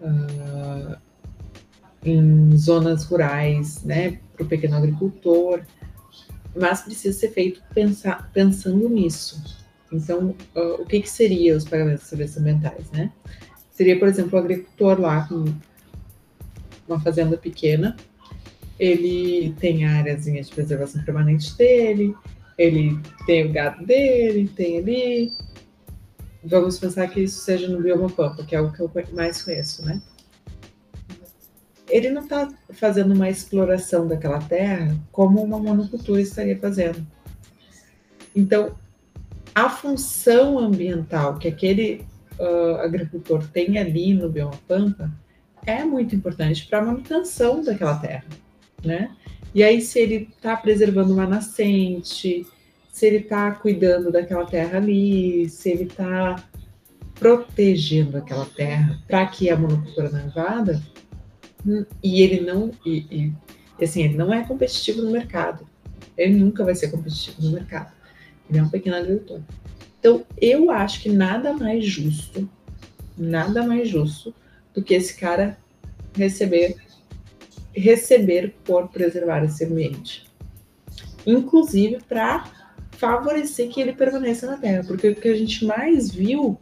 [0.00, 0.96] uh,
[2.02, 5.62] em zonas rurais, né, para o pequeno agricultor,
[6.56, 9.42] mas precisa ser feito pensar, pensando nisso.
[9.92, 13.12] Então, uh, o que, que seria os pagamentos de serviços ambientais, né?
[13.74, 15.44] Seria, por exemplo, o agricultor lá com
[16.88, 17.94] uma fazenda pequena,
[18.78, 22.14] ele tem a áreazinha de preservação permanente dele,
[22.56, 25.32] ele tem o gado dele, tem ali.
[26.42, 29.84] Vamos pensar que isso seja no bioma pampa, que é o que eu mais conheço,
[29.84, 30.00] né?
[31.88, 37.06] ele não está fazendo uma exploração daquela terra como uma monocultura estaria fazendo.
[38.34, 38.74] Então,
[39.54, 42.04] a função ambiental que aquele
[42.38, 45.10] uh, agricultor tem ali no bioma pampa
[45.66, 48.24] é muito importante para a manutenção daquela terra,
[48.84, 49.10] né?
[49.54, 52.46] E aí, se ele está preservando uma nascente,
[52.92, 56.42] se ele está cuidando daquela terra ali, se ele está
[57.14, 60.82] protegendo aquela terra para que a monocultura não invada,
[62.02, 63.32] e ele não e,
[63.78, 65.66] e, assim ele não é competitivo no mercado.
[66.16, 67.92] Ele nunca vai ser competitivo no mercado.
[68.50, 69.40] Ele é um pequeno agricultor
[70.04, 72.46] então eu acho que nada mais justo
[73.16, 74.34] nada mais justo
[74.74, 75.56] do que esse cara
[76.14, 76.76] receber
[77.72, 80.30] receber por preservar esse ambiente
[81.26, 82.44] inclusive para
[82.92, 86.58] favorecer que ele permaneça na terra porque o que a gente mais viu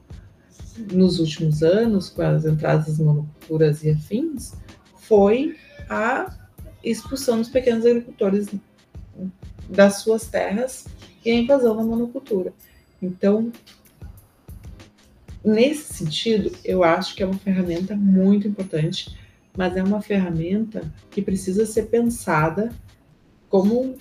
[0.92, 4.52] nos últimos anos com as entradas das monoculturas e afins
[4.94, 5.56] foi
[5.90, 6.32] a
[6.84, 8.48] expulsão dos pequenos agricultores
[9.68, 10.86] das suas terras
[11.24, 12.52] e a invasão da monocultura.
[13.02, 13.50] Então,
[15.44, 19.18] nesse sentido, eu acho que é uma ferramenta muito importante,
[19.56, 22.72] mas é uma ferramenta que precisa ser pensada
[23.48, 23.96] como um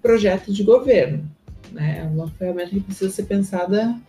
[0.00, 1.30] projeto de governo,
[1.70, 2.00] né?
[2.00, 4.00] É uma ferramenta que precisa ser pensada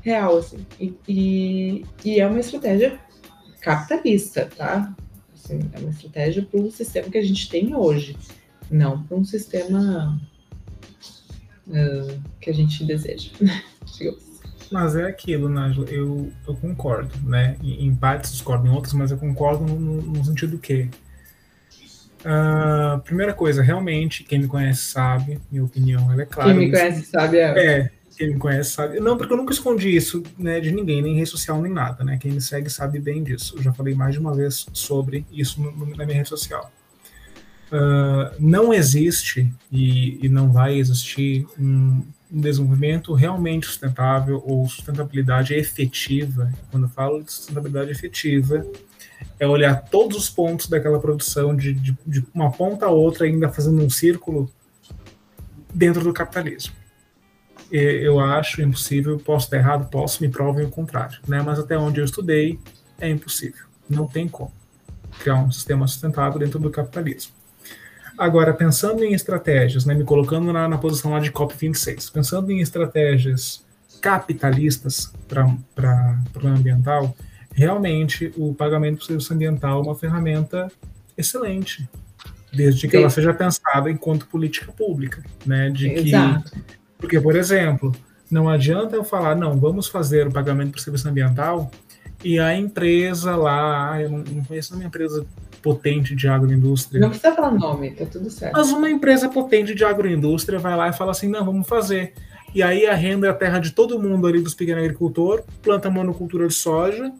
[0.00, 0.66] real, assim.
[0.80, 2.98] E, e, e é uma estratégia
[3.60, 4.94] capitalista, tá?
[5.34, 8.16] Assim, é uma estratégia para o sistema que a gente tem hoje,
[8.70, 10.20] não para um sistema
[11.68, 13.30] uh, que a gente deseja.
[14.70, 17.56] Mas é aquilo, Nájila, eu, eu concordo, né?
[17.62, 20.88] Em, em partes discordo, em outras, mas eu concordo no, no sentido que.
[22.20, 26.50] Uh, primeira coisa, realmente, quem me conhece sabe, minha opinião, ela é clara.
[26.50, 27.64] Quem me conhece sabe, é.
[27.64, 28.98] É, quem me conhece sabe.
[28.98, 32.18] Não, porque eu nunca escondi isso né, de ninguém, nem rede social, nem nada, né?
[32.20, 33.54] Quem me segue sabe bem disso.
[33.56, 36.72] Eu já falei mais de uma vez sobre isso no, na minha rede social.
[37.66, 42.00] Uh, não existe e, e, não vai existir um,
[42.30, 46.52] um, desenvolvimento realmente sustentável ou sustentabilidade efetiva.
[46.70, 48.64] Quando eu falo de sustentabilidade efetiva,
[49.40, 53.48] é olhar todos os pontos daquela produção de, de, de uma ponta a outra, ainda
[53.48, 54.48] fazendo um círculo
[55.74, 56.74] dentro do capitalismo
[57.70, 61.42] eu acho impossível, posso estar errado, posso, me provem o contrário, né?
[61.42, 62.58] Mas até onde eu estudei,
[62.98, 63.66] é impossível.
[63.88, 64.52] Não tem como
[65.18, 67.32] criar um sistema sustentável dentro do capitalismo.
[68.18, 72.60] Agora, pensando em estratégias, né, me colocando na, na posição lá de COP26, pensando em
[72.60, 73.64] estratégias
[74.00, 75.46] capitalistas para
[76.42, 77.14] o ambiental,
[77.52, 80.70] realmente o pagamento por serviço ambiental é uma ferramenta
[81.16, 81.88] excelente.
[82.52, 83.02] desde que Sim.
[83.02, 85.70] ela seja pensada enquanto política pública, né?
[85.70, 86.52] De que, Exato.
[86.98, 87.94] porque, por exemplo,
[88.30, 91.70] não adianta eu falar, não, vamos fazer o pagamento por serviço ambiental
[92.24, 95.26] e a empresa lá, eu não, não conheço nenhuma empresa
[95.66, 97.00] potente de agroindústria.
[97.00, 98.52] Não precisa falar nome, tá tudo certo.
[98.52, 102.14] Mas uma empresa potente de agroindústria vai lá e fala assim, não, vamos fazer.
[102.54, 105.90] E aí a renda é a terra de todo mundo ali dos pequenos agricultores, planta
[105.90, 107.12] monocultura de soja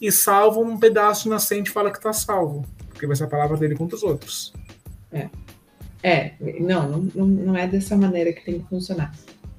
[0.00, 3.58] e salva um pedaço nascente e fala que está salvo, porque vai ser a palavra
[3.58, 4.54] dele contra os outros.
[5.12, 5.28] É,
[6.02, 9.12] é não, não, não é dessa maneira que tem que funcionar.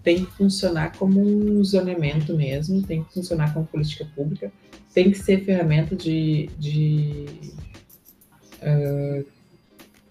[0.03, 4.51] Tem que funcionar como um zoneamento mesmo, tem que funcionar como política pública,
[4.91, 7.53] tem que ser ferramenta de, de,
[8.63, 9.25] uh,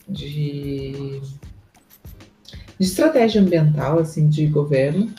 [0.09, 1.21] de,
[2.79, 5.13] de estratégia ambiental, assim, de governo,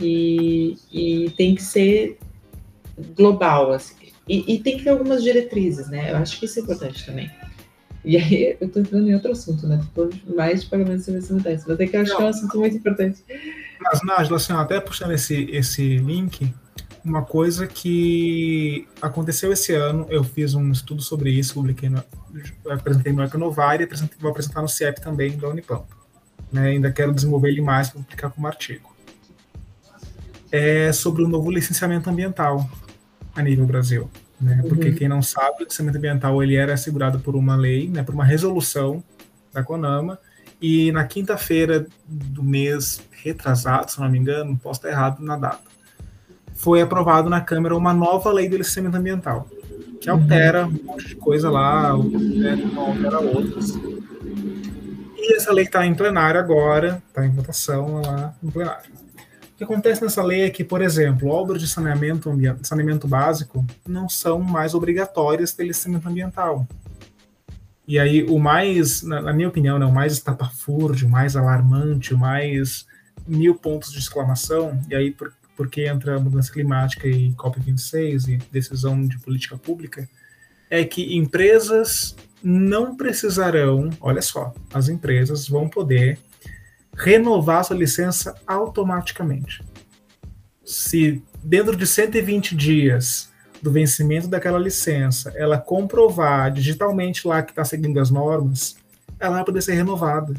[0.00, 2.18] e, e tem que ser
[3.16, 3.94] global, assim,
[4.28, 6.12] e, e, tem que ter algumas diretrizes, né?
[6.12, 7.30] Eu acho que isso é importante também.
[8.04, 9.80] E aí, eu tô entrando em outro assunto, né?
[9.94, 12.28] Tô mais de pagamento de serviços ambientais, mas é que eu acho que é um
[12.28, 13.24] assunto muito importante.
[13.80, 16.52] Mas, Nájila, assim, até puxando esse, esse link,
[17.04, 21.88] uma coisa que aconteceu esse ano, eu fiz um estudo sobre isso, publiquei
[22.70, 25.96] apresentei no Econovar e vou apresentar no CIEP também da Unipampa.
[26.52, 26.68] Né?
[26.70, 28.92] Ainda quero desenvolver ele mais para publicar como artigo.
[30.50, 32.68] É sobre o novo licenciamento ambiental
[33.34, 34.10] a nível Brasil.
[34.40, 34.62] Né?
[34.68, 34.94] Porque uhum.
[34.94, 38.24] quem não sabe, o licenciamento ambiental ele era assegurado por uma lei, né, por uma
[38.24, 39.02] resolução
[39.52, 40.18] da CONAMA,
[40.60, 45.70] e na quinta-feira do mês retrasado, se não me engano, posso estar errado na data,
[46.54, 49.48] foi aprovado na Câmara uma nova lei do licenciamento ambiental,
[50.02, 53.70] que altera um monte de coisa lá, uma altera outras.
[55.16, 58.90] E essa lei está em plenário agora, está em votação lá no plenário.
[59.54, 64.08] O que acontece nessa lei é que, por exemplo, obras de saneamento, saneamento básico não
[64.08, 66.66] são mais obrigatórias ter licenciamento ambiental.
[67.86, 72.18] E aí, o mais, na, minha opinião, né, o mais estapafúrdio, o mais alarmante, o
[72.18, 72.86] mais
[73.24, 79.06] mil pontos de exclamação, e aí por, porque entra mudança climática e COP26 e decisão
[79.06, 80.08] de política pública,
[80.70, 86.18] é que empresas não precisarão, olha só, as empresas vão poder
[86.96, 89.62] renovar sua licença automaticamente.
[90.64, 97.64] Se dentro de 120 dias do vencimento daquela licença ela comprovar digitalmente lá que está
[97.64, 98.76] seguindo as normas,
[99.20, 100.34] ela vai poder ser renovada.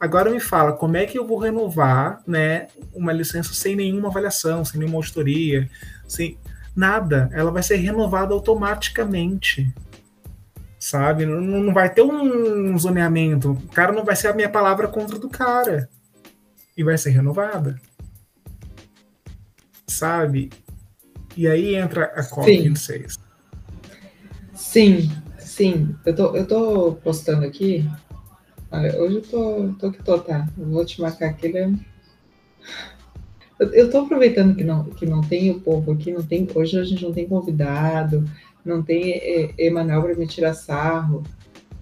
[0.00, 4.64] Agora me fala, como é que eu vou renovar né, uma licença sem nenhuma avaliação,
[4.64, 5.68] sem nenhuma auditoria,
[6.08, 6.38] sem
[6.74, 7.28] nada?
[7.34, 9.70] Ela vai ser renovada automaticamente.
[10.78, 11.26] Sabe?
[11.26, 13.50] Não, não vai ter um zoneamento.
[13.50, 15.90] O cara não vai ser a minha palavra contra do cara.
[16.74, 17.78] E vai ser renovada.
[19.86, 20.48] Sabe?
[21.36, 23.18] E aí entra a COP26.
[24.54, 25.94] Sim, sim.
[26.06, 27.86] Eu tô, eu tô postando aqui
[28.70, 30.46] Olha, hoje eu tô, tô que tô, tá?
[30.56, 31.74] Eu vou te marcar aqui, né?
[33.58, 36.78] Eu, eu tô aproveitando que não, que não tem o povo aqui, não tem, hoje
[36.78, 38.24] a gente não tem convidado,
[38.64, 41.24] não tem é, Emanuel para me tirar sarro.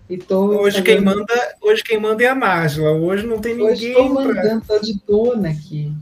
[0.08, 0.84] E tô hoje, fazendo...
[0.84, 3.72] quem manda, hoje quem manda é a Nájila, hoje não tem ninguém.
[3.72, 5.92] Hoje estou mandando, tô de dona aqui.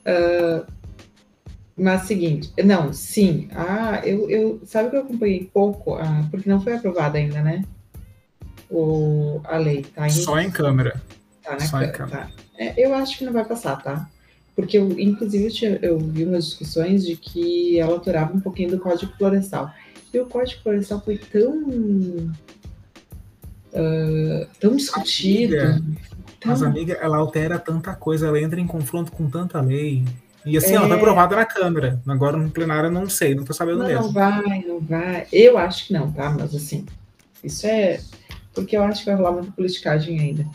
[0.00, 0.66] Uh,
[1.76, 3.48] mas seguinte, não, sim.
[3.52, 7.62] Ah, eu, eu sabe que eu acompanhei pouco, ah, porque não foi aprovada ainda, né?
[8.70, 10.06] O, a lei, tá?
[10.06, 11.00] Em, Só em câmera.
[11.42, 12.26] Tá Só em câmera.
[12.26, 12.30] Tá.
[12.58, 14.08] É, eu acho que não vai passar, tá?
[14.54, 18.70] Porque, eu, inclusive, eu, tinha, eu vi umas discussões de que ela alterava um pouquinho
[18.70, 19.72] do Código Florestal.
[20.12, 21.58] E o Código Florestal foi tão.
[23.72, 25.56] Uh, tão discutido.
[25.58, 25.82] Amiga,
[26.40, 26.50] tão...
[26.50, 30.04] Mas, amiga, ela altera tanta coisa, ela entra em confronto com tanta lei.
[30.44, 30.76] E assim, é...
[30.76, 32.00] ela foi aprovada na Câmara.
[32.06, 34.04] Agora no plenário eu não sei, não tô sabendo não, mesmo.
[34.04, 35.26] Não vai, não vai.
[35.32, 36.30] Eu acho que não, tá?
[36.30, 36.84] Mas assim,
[37.42, 38.00] isso é
[38.54, 40.46] porque eu acho que vai rolar muita politicagem ainda.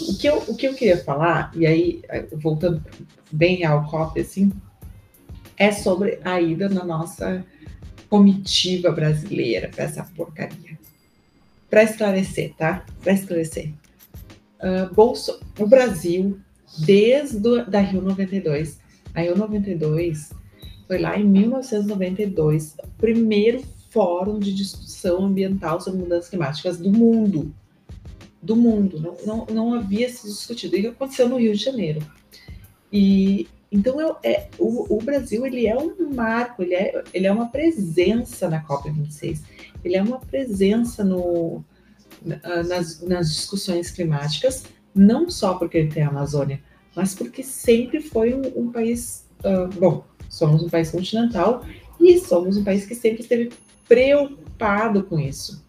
[0.00, 2.82] O que eu, o que eu queria falar, e aí, voltando
[3.30, 4.52] bem ao COP, assim,
[5.56, 7.44] é sobre a ida na nossa
[8.08, 10.78] comitiva brasileira para essa porcaria.
[11.70, 12.84] Para esclarecer, tá?
[13.02, 13.72] Para esclarecer.
[14.60, 16.38] Uh, Bolso, o Brasil,
[16.78, 18.78] desde do, da Rio 92,
[19.14, 20.30] a Rio 92
[20.86, 23.62] foi lá em 1992, o primeiro
[23.96, 27.50] fórum de discussão ambiental sobre mudanças climáticas do mundo.
[28.42, 29.00] Do mundo.
[29.00, 30.76] Não, não, não havia se discutido.
[30.76, 32.02] E aconteceu no Rio de Janeiro.
[32.92, 37.32] E então eu, é, o, o, Brasil ele é um marco, ele é, ele é
[37.32, 39.40] uma presença na COP26.
[39.82, 41.64] Ele é uma presença no,
[42.68, 46.60] nas, nas discussões climáticas, não só porque ele tem a Amazônia,
[46.94, 49.26] mas porque sempre foi um, um país.
[49.40, 51.64] Uh, bom, somos um país continental
[51.98, 53.50] e somos um país que sempre esteve
[53.88, 55.64] preocupado com isso.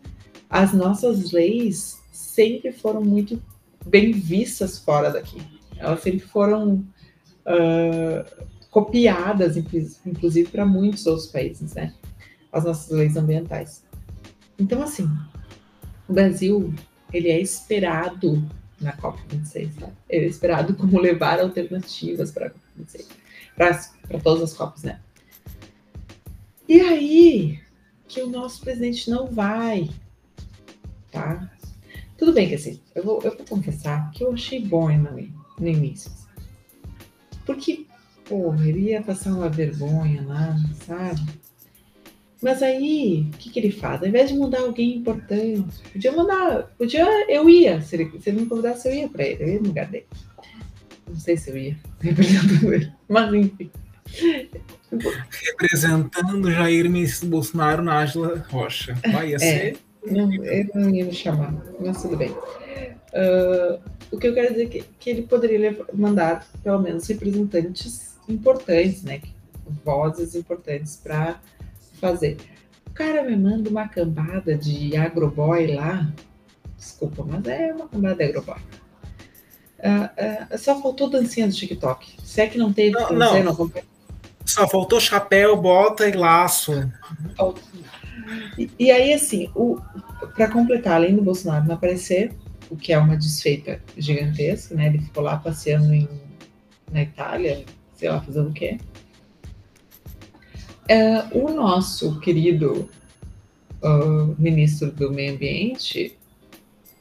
[0.50, 3.42] as nossas leis sempre foram muito
[3.86, 5.42] bem vistas fora daqui.
[5.78, 6.86] Elas sempre foram
[7.46, 11.94] uh, copiadas, inclusive, para muitos outros países, né?
[12.52, 13.84] As nossas leis ambientais.
[14.58, 15.08] Então, assim,
[16.08, 16.74] o Brasil,
[17.14, 18.44] ele é esperado
[18.80, 19.90] na COP26, tá?
[20.10, 23.06] Ele é esperado como levar alternativas para a COP26,
[23.56, 25.00] para todas as COPs, né?
[26.68, 27.60] E aí
[28.08, 29.90] que o nosso presidente não vai,
[31.12, 31.52] tá?
[32.18, 35.12] Tudo bem assim, eu vou, eu vou confessar que eu achei bom no,
[35.60, 36.12] no início.
[37.46, 37.86] Porque,
[38.26, 40.56] porra, ele ia passar uma vergonha lá,
[40.86, 41.22] sabe?
[42.42, 44.02] Mas aí, o que, que ele faz?
[44.02, 48.42] Ao invés de mandar alguém importante, podia mandar, podia, eu ia, se ele, se ele
[48.42, 50.06] me convidasse, eu ia para ele, eu ia no lugar dele.
[51.08, 53.72] Não sei se eu ia, representando ele, mas enfim.
[54.92, 58.98] Representando Jair Messias Bolsonaro na Ágila Rocha.
[59.12, 59.78] Vai, ia é, ser.
[60.06, 62.30] Não, ele não ia me chamar, mas tudo bem.
[62.30, 63.80] Uh,
[64.12, 69.04] o que eu quero dizer é que, que ele poderia mandar, pelo menos, representantes importantes,
[69.04, 69.22] né?
[69.84, 71.42] Vozes importantes para
[72.00, 72.38] fazer.
[72.86, 76.12] O cara me manda uma cambada de agroboy lá.
[76.78, 78.60] Desculpa, mas é uma cambada de agroboy.
[79.80, 82.16] Uh, uh, só faltou dancinha do TikTok.
[82.24, 83.44] Se é que não teve não, não.
[83.44, 83.72] não
[84.48, 86.90] Só faltou chapéu, bota e laço.
[88.58, 89.52] E, e aí, assim,
[90.36, 92.34] para completar, além do Bolsonaro não aparecer,
[92.70, 94.88] o que é uma desfeita gigantesca, né?
[94.88, 96.08] Ele ficou lá passeando em,
[96.92, 98.80] na Itália, sei lá, fazendo o quê.
[100.90, 102.90] Uh, o nosso querido
[103.84, 106.18] uh, ministro do Meio Ambiente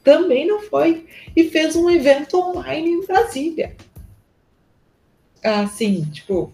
[0.03, 3.75] também não foi e fez um evento online em Brasília.
[5.41, 6.53] Assim, tipo,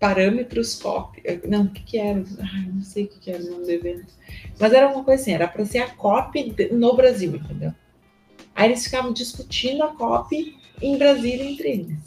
[0.00, 1.22] parâmetros COP.
[1.46, 2.24] Não, o que, que era?
[2.40, 4.12] Ai, não sei o que, que era o nome do evento.
[4.58, 7.74] Mas era uma coisa assim, era para ser a COP no Brasil, entendeu?
[8.54, 11.98] Aí eles ficavam discutindo a COP em Brasília entre eles.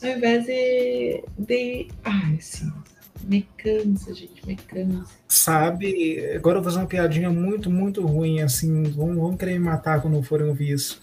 [0.00, 1.24] Ao invés de.
[1.36, 2.72] de ai, assim,
[3.24, 5.12] me cansa, gente, me cansa.
[5.26, 9.60] Sabe, agora eu vou fazer uma piadinha muito, muito ruim, assim, vão, vão querer me
[9.60, 11.00] matar quando forem ouvir isso.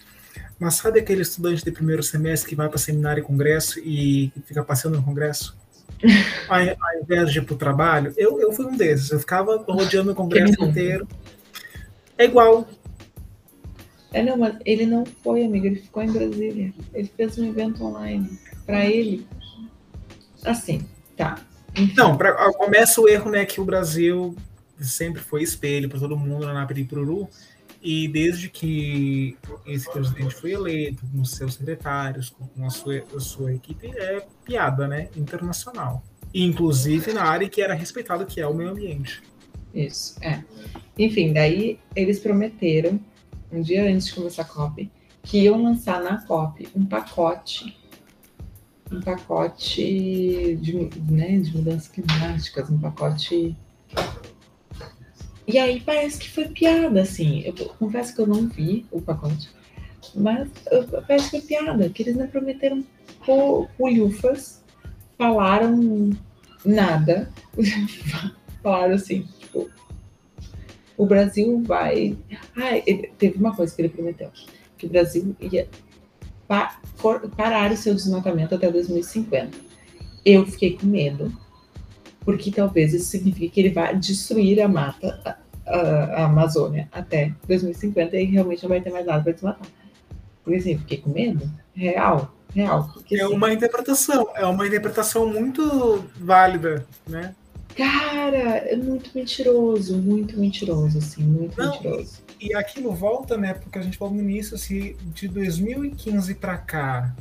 [0.58, 4.62] Mas sabe aquele estudante de primeiro semestre que vai para seminário e congresso e fica
[4.62, 5.60] passeando no congresso?
[6.48, 8.12] Ao, invés de ir para o trabalho?
[8.16, 11.06] Eu, eu fui um desses, eu ficava rodeando o congresso inteiro.
[12.18, 12.68] É igual.
[14.12, 16.72] É, não, mas ele não foi, amigo, ele ficou em Brasília.
[16.92, 19.26] Ele fez um evento online para ele.
[20.44, 20.86] Assim,
[21.16, 21.38] tá.
[21.96, 24.36] Não, pra, começa o erro, né, que o Brasil
[24.78, 27.28] sempre foi espelho para todo mundo na Piripuru,
[27.82, 33.52] e desde que esse presidente foi eleito, com seus secretários, com a sua, a sua
[33.52, 36.02] equipe, é piada, né, internacional.
[36.32, 39.22] Inclusive na área que era respeitado, que é o meio ambiente.
[39.74, 40.42] Isso, é.
[40.98, 43.00] Enfim, daí eles prometeram,
[43.50, 44.90] um dia antes de começar a COP,
[45.22, 47.76] que iam lançar na COP um pacote
[48.92, 53.56] um pacote de, né, de mudanças climáticas, um pacote.
[55.46, 57.42] E aí parece que foi piada, assim.
[57.44, 59.50] Eu confesso que eu não vi o pacote,
[60.14, 60.48] mas
[61.06, 62.84] parece que foi piada, que eles não prometeram
[63.76, 64.62] pulhufas,
[65.18, 66.10] falaram
[66.64, 67.30] nada,
[68.62, 69.70] falaram assim, tipo,
[70.96, 72.16] o Brasil vai.
[72.56, 72.80] Ah,
[73.18, 74.30] teve uma coisa que ele prometeu,
[74.78, 75.68] que o Brasil ia
[76.46, 76.80] pa
[77.36, 79.56] parar o seu desmatamento até 2050.
[80.24, 81.32] Eu fiquei com medo,
[82.24, 88.16] porque talvez isso signifique que ele vai destruir a mata, a, a, Amazônia, até 2050
[88.16, 89.68] e realmente não vai ter mais nada para desmatar.
[90.44, 91.48] Por assim, fiquei com medo.
[91.74, 92.90] Real, real.
[92.92, 97.34] Porque, é uma interpretação, é uma interpretação muito válida, né?
[97.76, 102.22] Cara, é muito mentiroso, muito mentiroso, assim, muito não, mentiroso.
[102.38, 103.54] E aquilo volta, né?
[103.54, 107.14] Porque a gente falou no início, se de 2015 para cá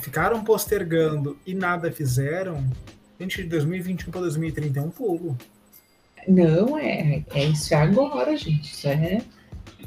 [0.00, 2.66] ficaram postergando e nada fizeram,
[3.18, 5.36] gente, de 2021 para 2030 é um pulo.
[6.26, 8.72] Não, é, é isso é agora, gente.
[8.72, 9.22] Isso é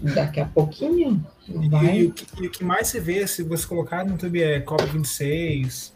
[0.02, 1.26] daqui a pouquinho.
[1.70, 2.00] Vai.
[2.00, 5.92] E, o que, o que, mais se vê, se você colocar no YouTube é COP26,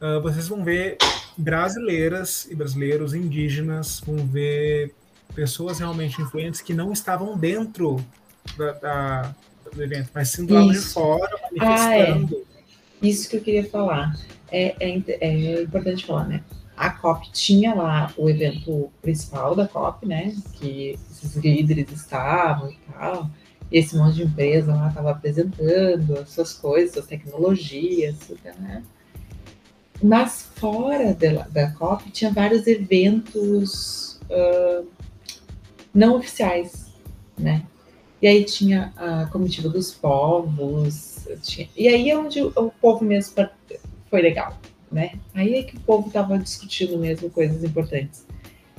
[0.00, 0.98] uh, vocês vão ver
[1.36, 4.94] brasileiras e brasileiros indígenas, vão ver
[5.34, 8.04] pessoas realmente influentes que não estavam dentro
[8.56, 9.34] da, da
[9.74, 12.46] do evento, mas sim do lado de fora, manifestando.
[13.00, 13.06] Ah, é.
[13.06, 14.18] Isso que eu queria falar.
[14.50, 16.42] É, é, é, importante falar, né?
[16.78, 20.32] A COP tinha lá o evento principal da COP, né?
[20.54, 23.28] Que esses líderes estavam e tal.
[23.70, 28.84] E esse monte de empresa lá estava apresentando as suas coisas, suas tecnologias, né?
[30.00, 34.86] Mas fora da, da COP tinha vários eventos uh,
[35.92, 36.92] não oficiais.
[37.36, 37.66] né?
[38.22, 41.68] E aí tinha a comitiva dos povos, tinha...
[41.76, 43.48] e aí é onde o povo mesmo
[44.10, 44.58] foi legal,
[44.90, 45.12] né?
[45.34, 48.26] Aí é que o povo estava discutindo mesmo coisas importantes.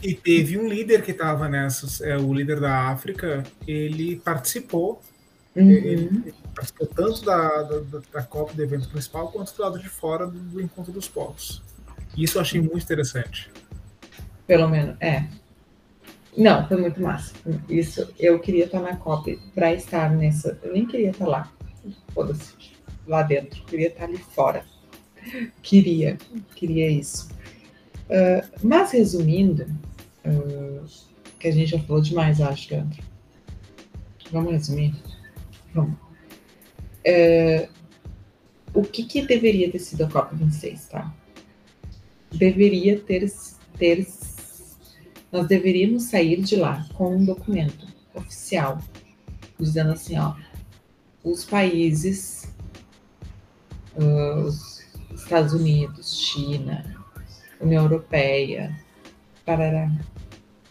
[0.01, 5.01] E teve um líder que estava nessas, é, o líder da África, ele participou,
[5.55, 5.69] uhum.
[5.69, 9.89] ele, ele, participou tanto da, da, da Copa do evento principal quanto do lado de
[9.89, 11.61] fora do, do Encontro dos Povos.
[12.17, 13.51] Isso eu achei muito interessante.
[14.47, 15.25] Pelo menos, é.
[16.35, 17.33] Não, foi muito massa.
[17.67, 20.57] Isso, eu queria estar na COP para estar nessa.
[20.63, 21.51] Eu nem queria estar lá.
[22.13, 22.53] Foda-se.
[23.05, 23.59] Lá dentro.
[23.59, 24.63] Eu queria estar ali fora.
[25.61, 26.17] Queria.
[26.55, 27.29] Queria isso.
[28.09, 29.63] Uh, mas resumindo,
[30.25, 30.85] uh,
[31.39, 33.03] que a gente já falou demais, acho, Leandro.
[34.31, 34.95] Vamos resumir?
[35.73, 35.95] Vamos.
[37.05, 37.69] Uh,
[38.73, 41.13] o que, que deveria ter sido a COP26, tá?
[42.31, 43.31] Deveria ter,
[43.77, 44.07] ter
[45.31, 48.81] nós deveríamos sair de lá com um documento oficial,
[49.59, 50.35] dizendo assim, ó,
[51.23, 52.51] os países,
[53.95, 54.78] os
[55.29, 56.83] Estados Unidos, China,
[57.61, 58.75] União Europeia,
[59.45, 59.91] parará,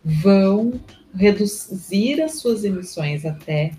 [0.04, 0.80] vão
[1.14, 3.70] reduzir as suas emissões até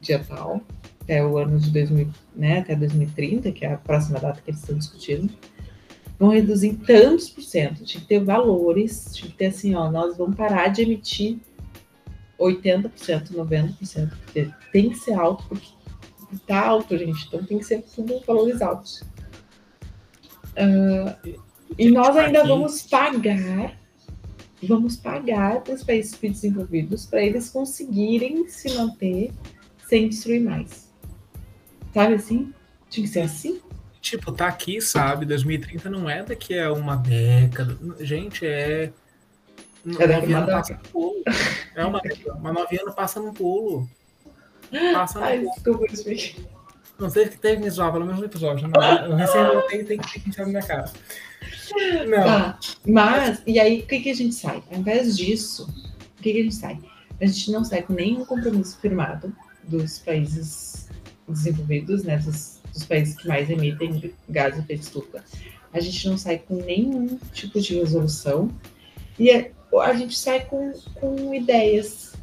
[0.00, 0.60] dia tal,
[1.00, 4.60] até o ano de 2000, né, até 2030, que é a próxima data que eles
[4.60, 5.32] estão discutindo,
[6.16, 7.84] vão reduzir em tantos por cento.
[7.84, 11.40] Tinha que ter valores, tinha que ter assim, ó, nós vamos parar de emitir
[12.38, 15.81] 80%, 90%, porque tem que ser alto, porque
[16.40, 19.02] tá alto, gente, então tem que ser tudo valores altos.
[20.52, 21.38] Uh,
[21.78, 23.78] e nós ainda vamos pagar,
[24.62, 29.32] vamos pagar para os países subdesenvolvidos para eles conseguirem se manter
[29.88, 30.90] sem destruir mais.
[31.94, 32.52] Sabe assim?
[32.90, 33.60] Tinha que ser assim?
[34.02, 35.24] tipo, tá aqui, sabe?
[35.24, 37.78] 2030 não é daqui a uma década.
[38.00, 38.92] Gente, é.
[39.98, 41.22] É daqui a passa pulo.
[41.74, 42.00] É uma,
[42.36, 43.88] uma nove anos passa num pulo.
[44.92, 45.40] Passa Ai.
[45.40, 45.86] Desculpa,
[46.98, 48.68] não sei que teve que me zoar pelo menos no episódio.
[48.68, 50.90] Não, eu recém tem, tem que pensar na minha cara.
[52.08, 52.24] Não.
[52.24, 54.62] Tá, mas, e aí, o que, que a gente sai?
[54.70, 55.68] Ao invés disso,
[56.18, 56.78] o que, que a gente sai?
[57.20, 60.88] A gente não sai com nenhum compromisso firmado dos países
[61.28, 65.22] desenvolvidos, né, dos dos países que mais emitem gás de estufa.
[65.72, 68.50] A gente não sai com nenhum tipo de resolução
[69.18, 72.14] e é, a gente sai com, com ideias.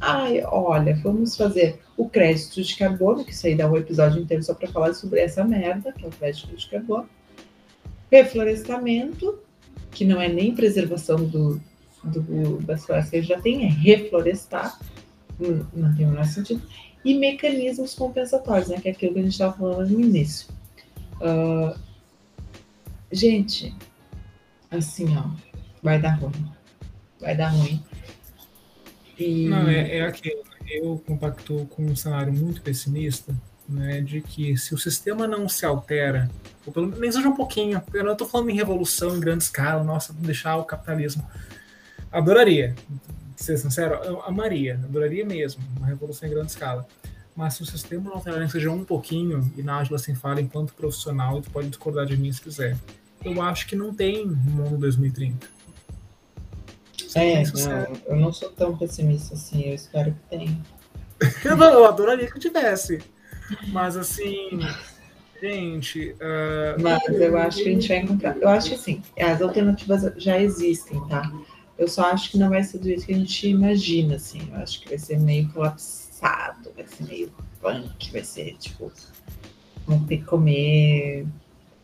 [0.00, 4.42] Ai, olha, vamos fazer o crédito de carbono, que isso aí dá um episódio inteiro
[4.42, 7.08] só para falar sobre essa merda, que é o crédito de carbono.
[8.10, 9.40] Reflorestamento,
[9.90, 11.60] que não é nem preservação do,
[12.04, 14.78] do, das florestas que a gente já tem, é reflorestar,
[15.74, 16.62] não tem o menor sentido
[17.04, 20.48] e mecanismos compensatórios, né, que é aquilo que a gente estava falando no início.
[21.20, 21.76] Uh,
[23.10, 23.74] gente,
[24.70, 25.24] assim, ó,
[25.82, 26.48] vai dar ruim.
[27.20, 27.82] Vai dar ruim.
[29.18, 29.48] E...
[29.48, 30.42] Não, é, é aquilo.
[30.70, 33.34] Eu compacto com um cenário muito pessimista,
[33.68, 36.30] né, de que se o sistema não se altera,
[36.66, 39.84] ou pelo menos seja um pouquinho, eu não estou falando em revolução em grande escala,
[39.84, 41.24] nossa, deixar o capitalismo.
[42.10, 42.74] Adoraria,
[43.36, 46.86] ser sincero, eu amaria, adoraria mesmo, uma revolução em grande escala.
[47.36, 51.40] Mas se o sistema não alterar seja um pouquinho, e Nájila assim fala enquanto profissional,
[51.40, 52.76] tu pode discordar de mim se quiser.
[53.24, 55.57] Eu acho que não tem mundo 2030.
[57.14, 60.60] É, não, eu não sou tão pessimista assim, eu espero que tenha.
[61.44, 63.00] eu, não, adoraria que tivesse.
[63.68, 64.60] Mas assim,
[65.40, 66.10] gente.
[66.12, 68.36] Uh, Mas eu acho que a gente vai encontrar.
[68.36, 71.30] Eu acho que assim, as alternativas já existem, tá?
[71.78, 74.48] Eu só acho que não vai ser do jeito que a gente imagina, assim.
[74.52, 78.92] Eu acho que vai ser meio colapsado, vai ser meio punk, vai ser tipo.
[79.86, 81.26] Vão ter que comer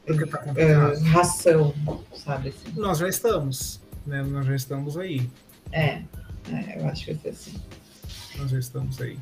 [0.06, 1.74] tá uh, ração,
[2.14, 2.50] sabe?
[2.50, 2.78] Assim.
[2.78, 4.22] Nós já estamos, né?
[4.22, 5.28] Nós já estamos aí.
[5.72, 6.02] É,
[6.50, 7.60] é eu acho que vai ser assim.
[8.38, 9.18] Nós já estamos aí.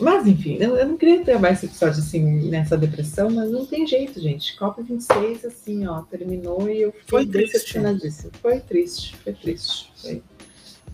[0.00, 3.86] Mas, enfim, eu, eu, não queria trabalhar esse episódio assim, nessa depressão, mas não tem
[3.86, 4.56] jeito, gente.
[4.56, 8.30] Copa 26, assim, ó, terminou e eu fiquei foi decepcionadíssima.
[8.40, 9.90] Foi triste, foi triste.
[9.96, 10.22] Foi...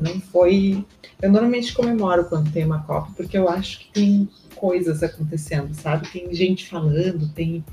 [0.00, 0.84] Não foi.
[1.20, 6.08] Eu normalmente comemoro quando tem uma Copa, porque eu acho que tem coisas acontecendo, sabe?
[6.10, 7.64] Tem gente falando, tem.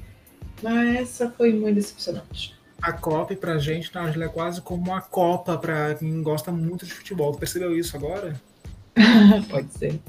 [0.62, 2.60] Mas essa foi muito decepcionante.
[2.82, 6.94] A Copa pra gente, Nájila, é quase como uma Copa pra quem gosta muito de
[6.94, 7.32] futebol.
[7.32, 8.42] Tu percebeu isso agora?
[9.50, 10.00] Pode ser.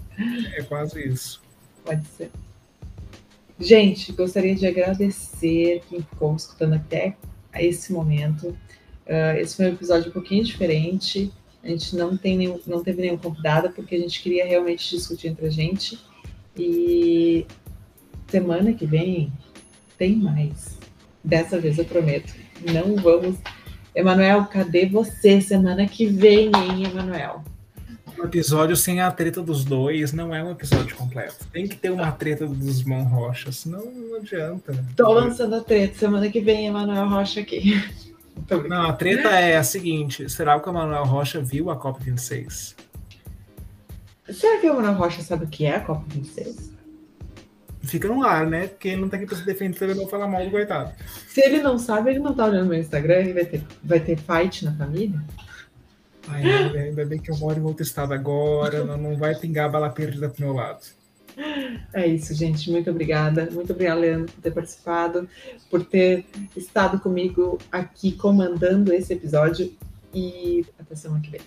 [0.57, 1.43] É quase isso.
[1.85, 2.31] Pode ser.
[3.61, 7.17] Gente, gostaria de agradecer quem ficou escutando até
[7.55, 8.49] esse momento.
[9.07, 11.31] Uh, esse foi um episódio um pouquinho diferente.
[11.63, 15.29] A gente não, tem nenhum, não teve nenhum convidado, porque a gente queria realmente discutir
[15.29, 15.99] entre a gente.
[16.57, 17.47] E
[18.29, 19.33] semana que vem
[19.97, 20.79] tem mais.
[21.25, 22.35] Dessa vez eu prometo.
[22.73, 23.37] Não vamos.
[23.95, 27.45] Emanuel, cadê você semana que vem, hein, Emanuel?
[28.19, 31.47] Um episódio sem a treta dos dois não é um episódio completo.
[31.53, 34.85] Tem que ter uma treta dos Mão Rocha, senão não adianta.
[34.97, 35.99] Tô lançando a treta.
[35.99, 37.83] Semana que vem, Emanuel Rocha aqui.
[38.69, 42.77] Não, a treta é a seguinte: será que o Emanuel Rocha viu a Copa 26?
[44.31, 46.72] Será que o Emanuel Rocha sabe o que é a Copa 26?
[47.83, 48.69] Fica no ar, né?
[48.69, 50.93] Porque ele não tá aqui pra se defender, ele não fala mal do coitado.
[51.29, 54.17] Se ele não sabe, ele não tá olhando meu Instagram e vai ter, vai ter
[54.17, 55.21] fight na família?
[56.29, 56.45] Ai,
[56.79, 60.29] ainda bem que eu moro em outro estado agora, não, não vai pingar bala perdida
[60.29, 60.87] pro meu lado.
[61.93, 62.71] É isso, gente.
[62.71, 63.49] Muito obrigada.
[63.51, 65.29] Muito obrigada, Leandro, por ter participado,
[65.71, 66.27] por ter
[66.57, 69.73] estado comigo aqui comandando esse episódio.
[70.15, 71.41] E até semana que vem.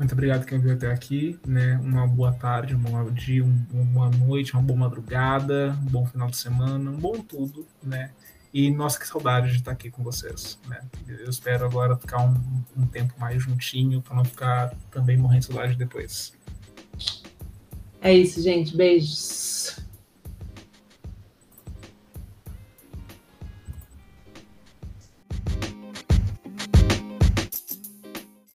[0.00, 1.78] Muito obrigado quem veio até aqui, né?
[1.84, 6.30] Uma boa tarde, um bom dia, uma boa noite, uma boa madrugada, um bom final
[6.30, 8.10] de semana, um bom tudo, né?
[8.50, 10.80] E nossa, que saudade de estar aqui com vocês, né?
[11.06, 12.34] Eu espero agora ficar um,
[12.74, 16.32] um tempo mais juntinho para não ficar também morrendo de saudade depois.
[18.00, 18.74] É isso, gente.
[18.74, 19.80] Beijos.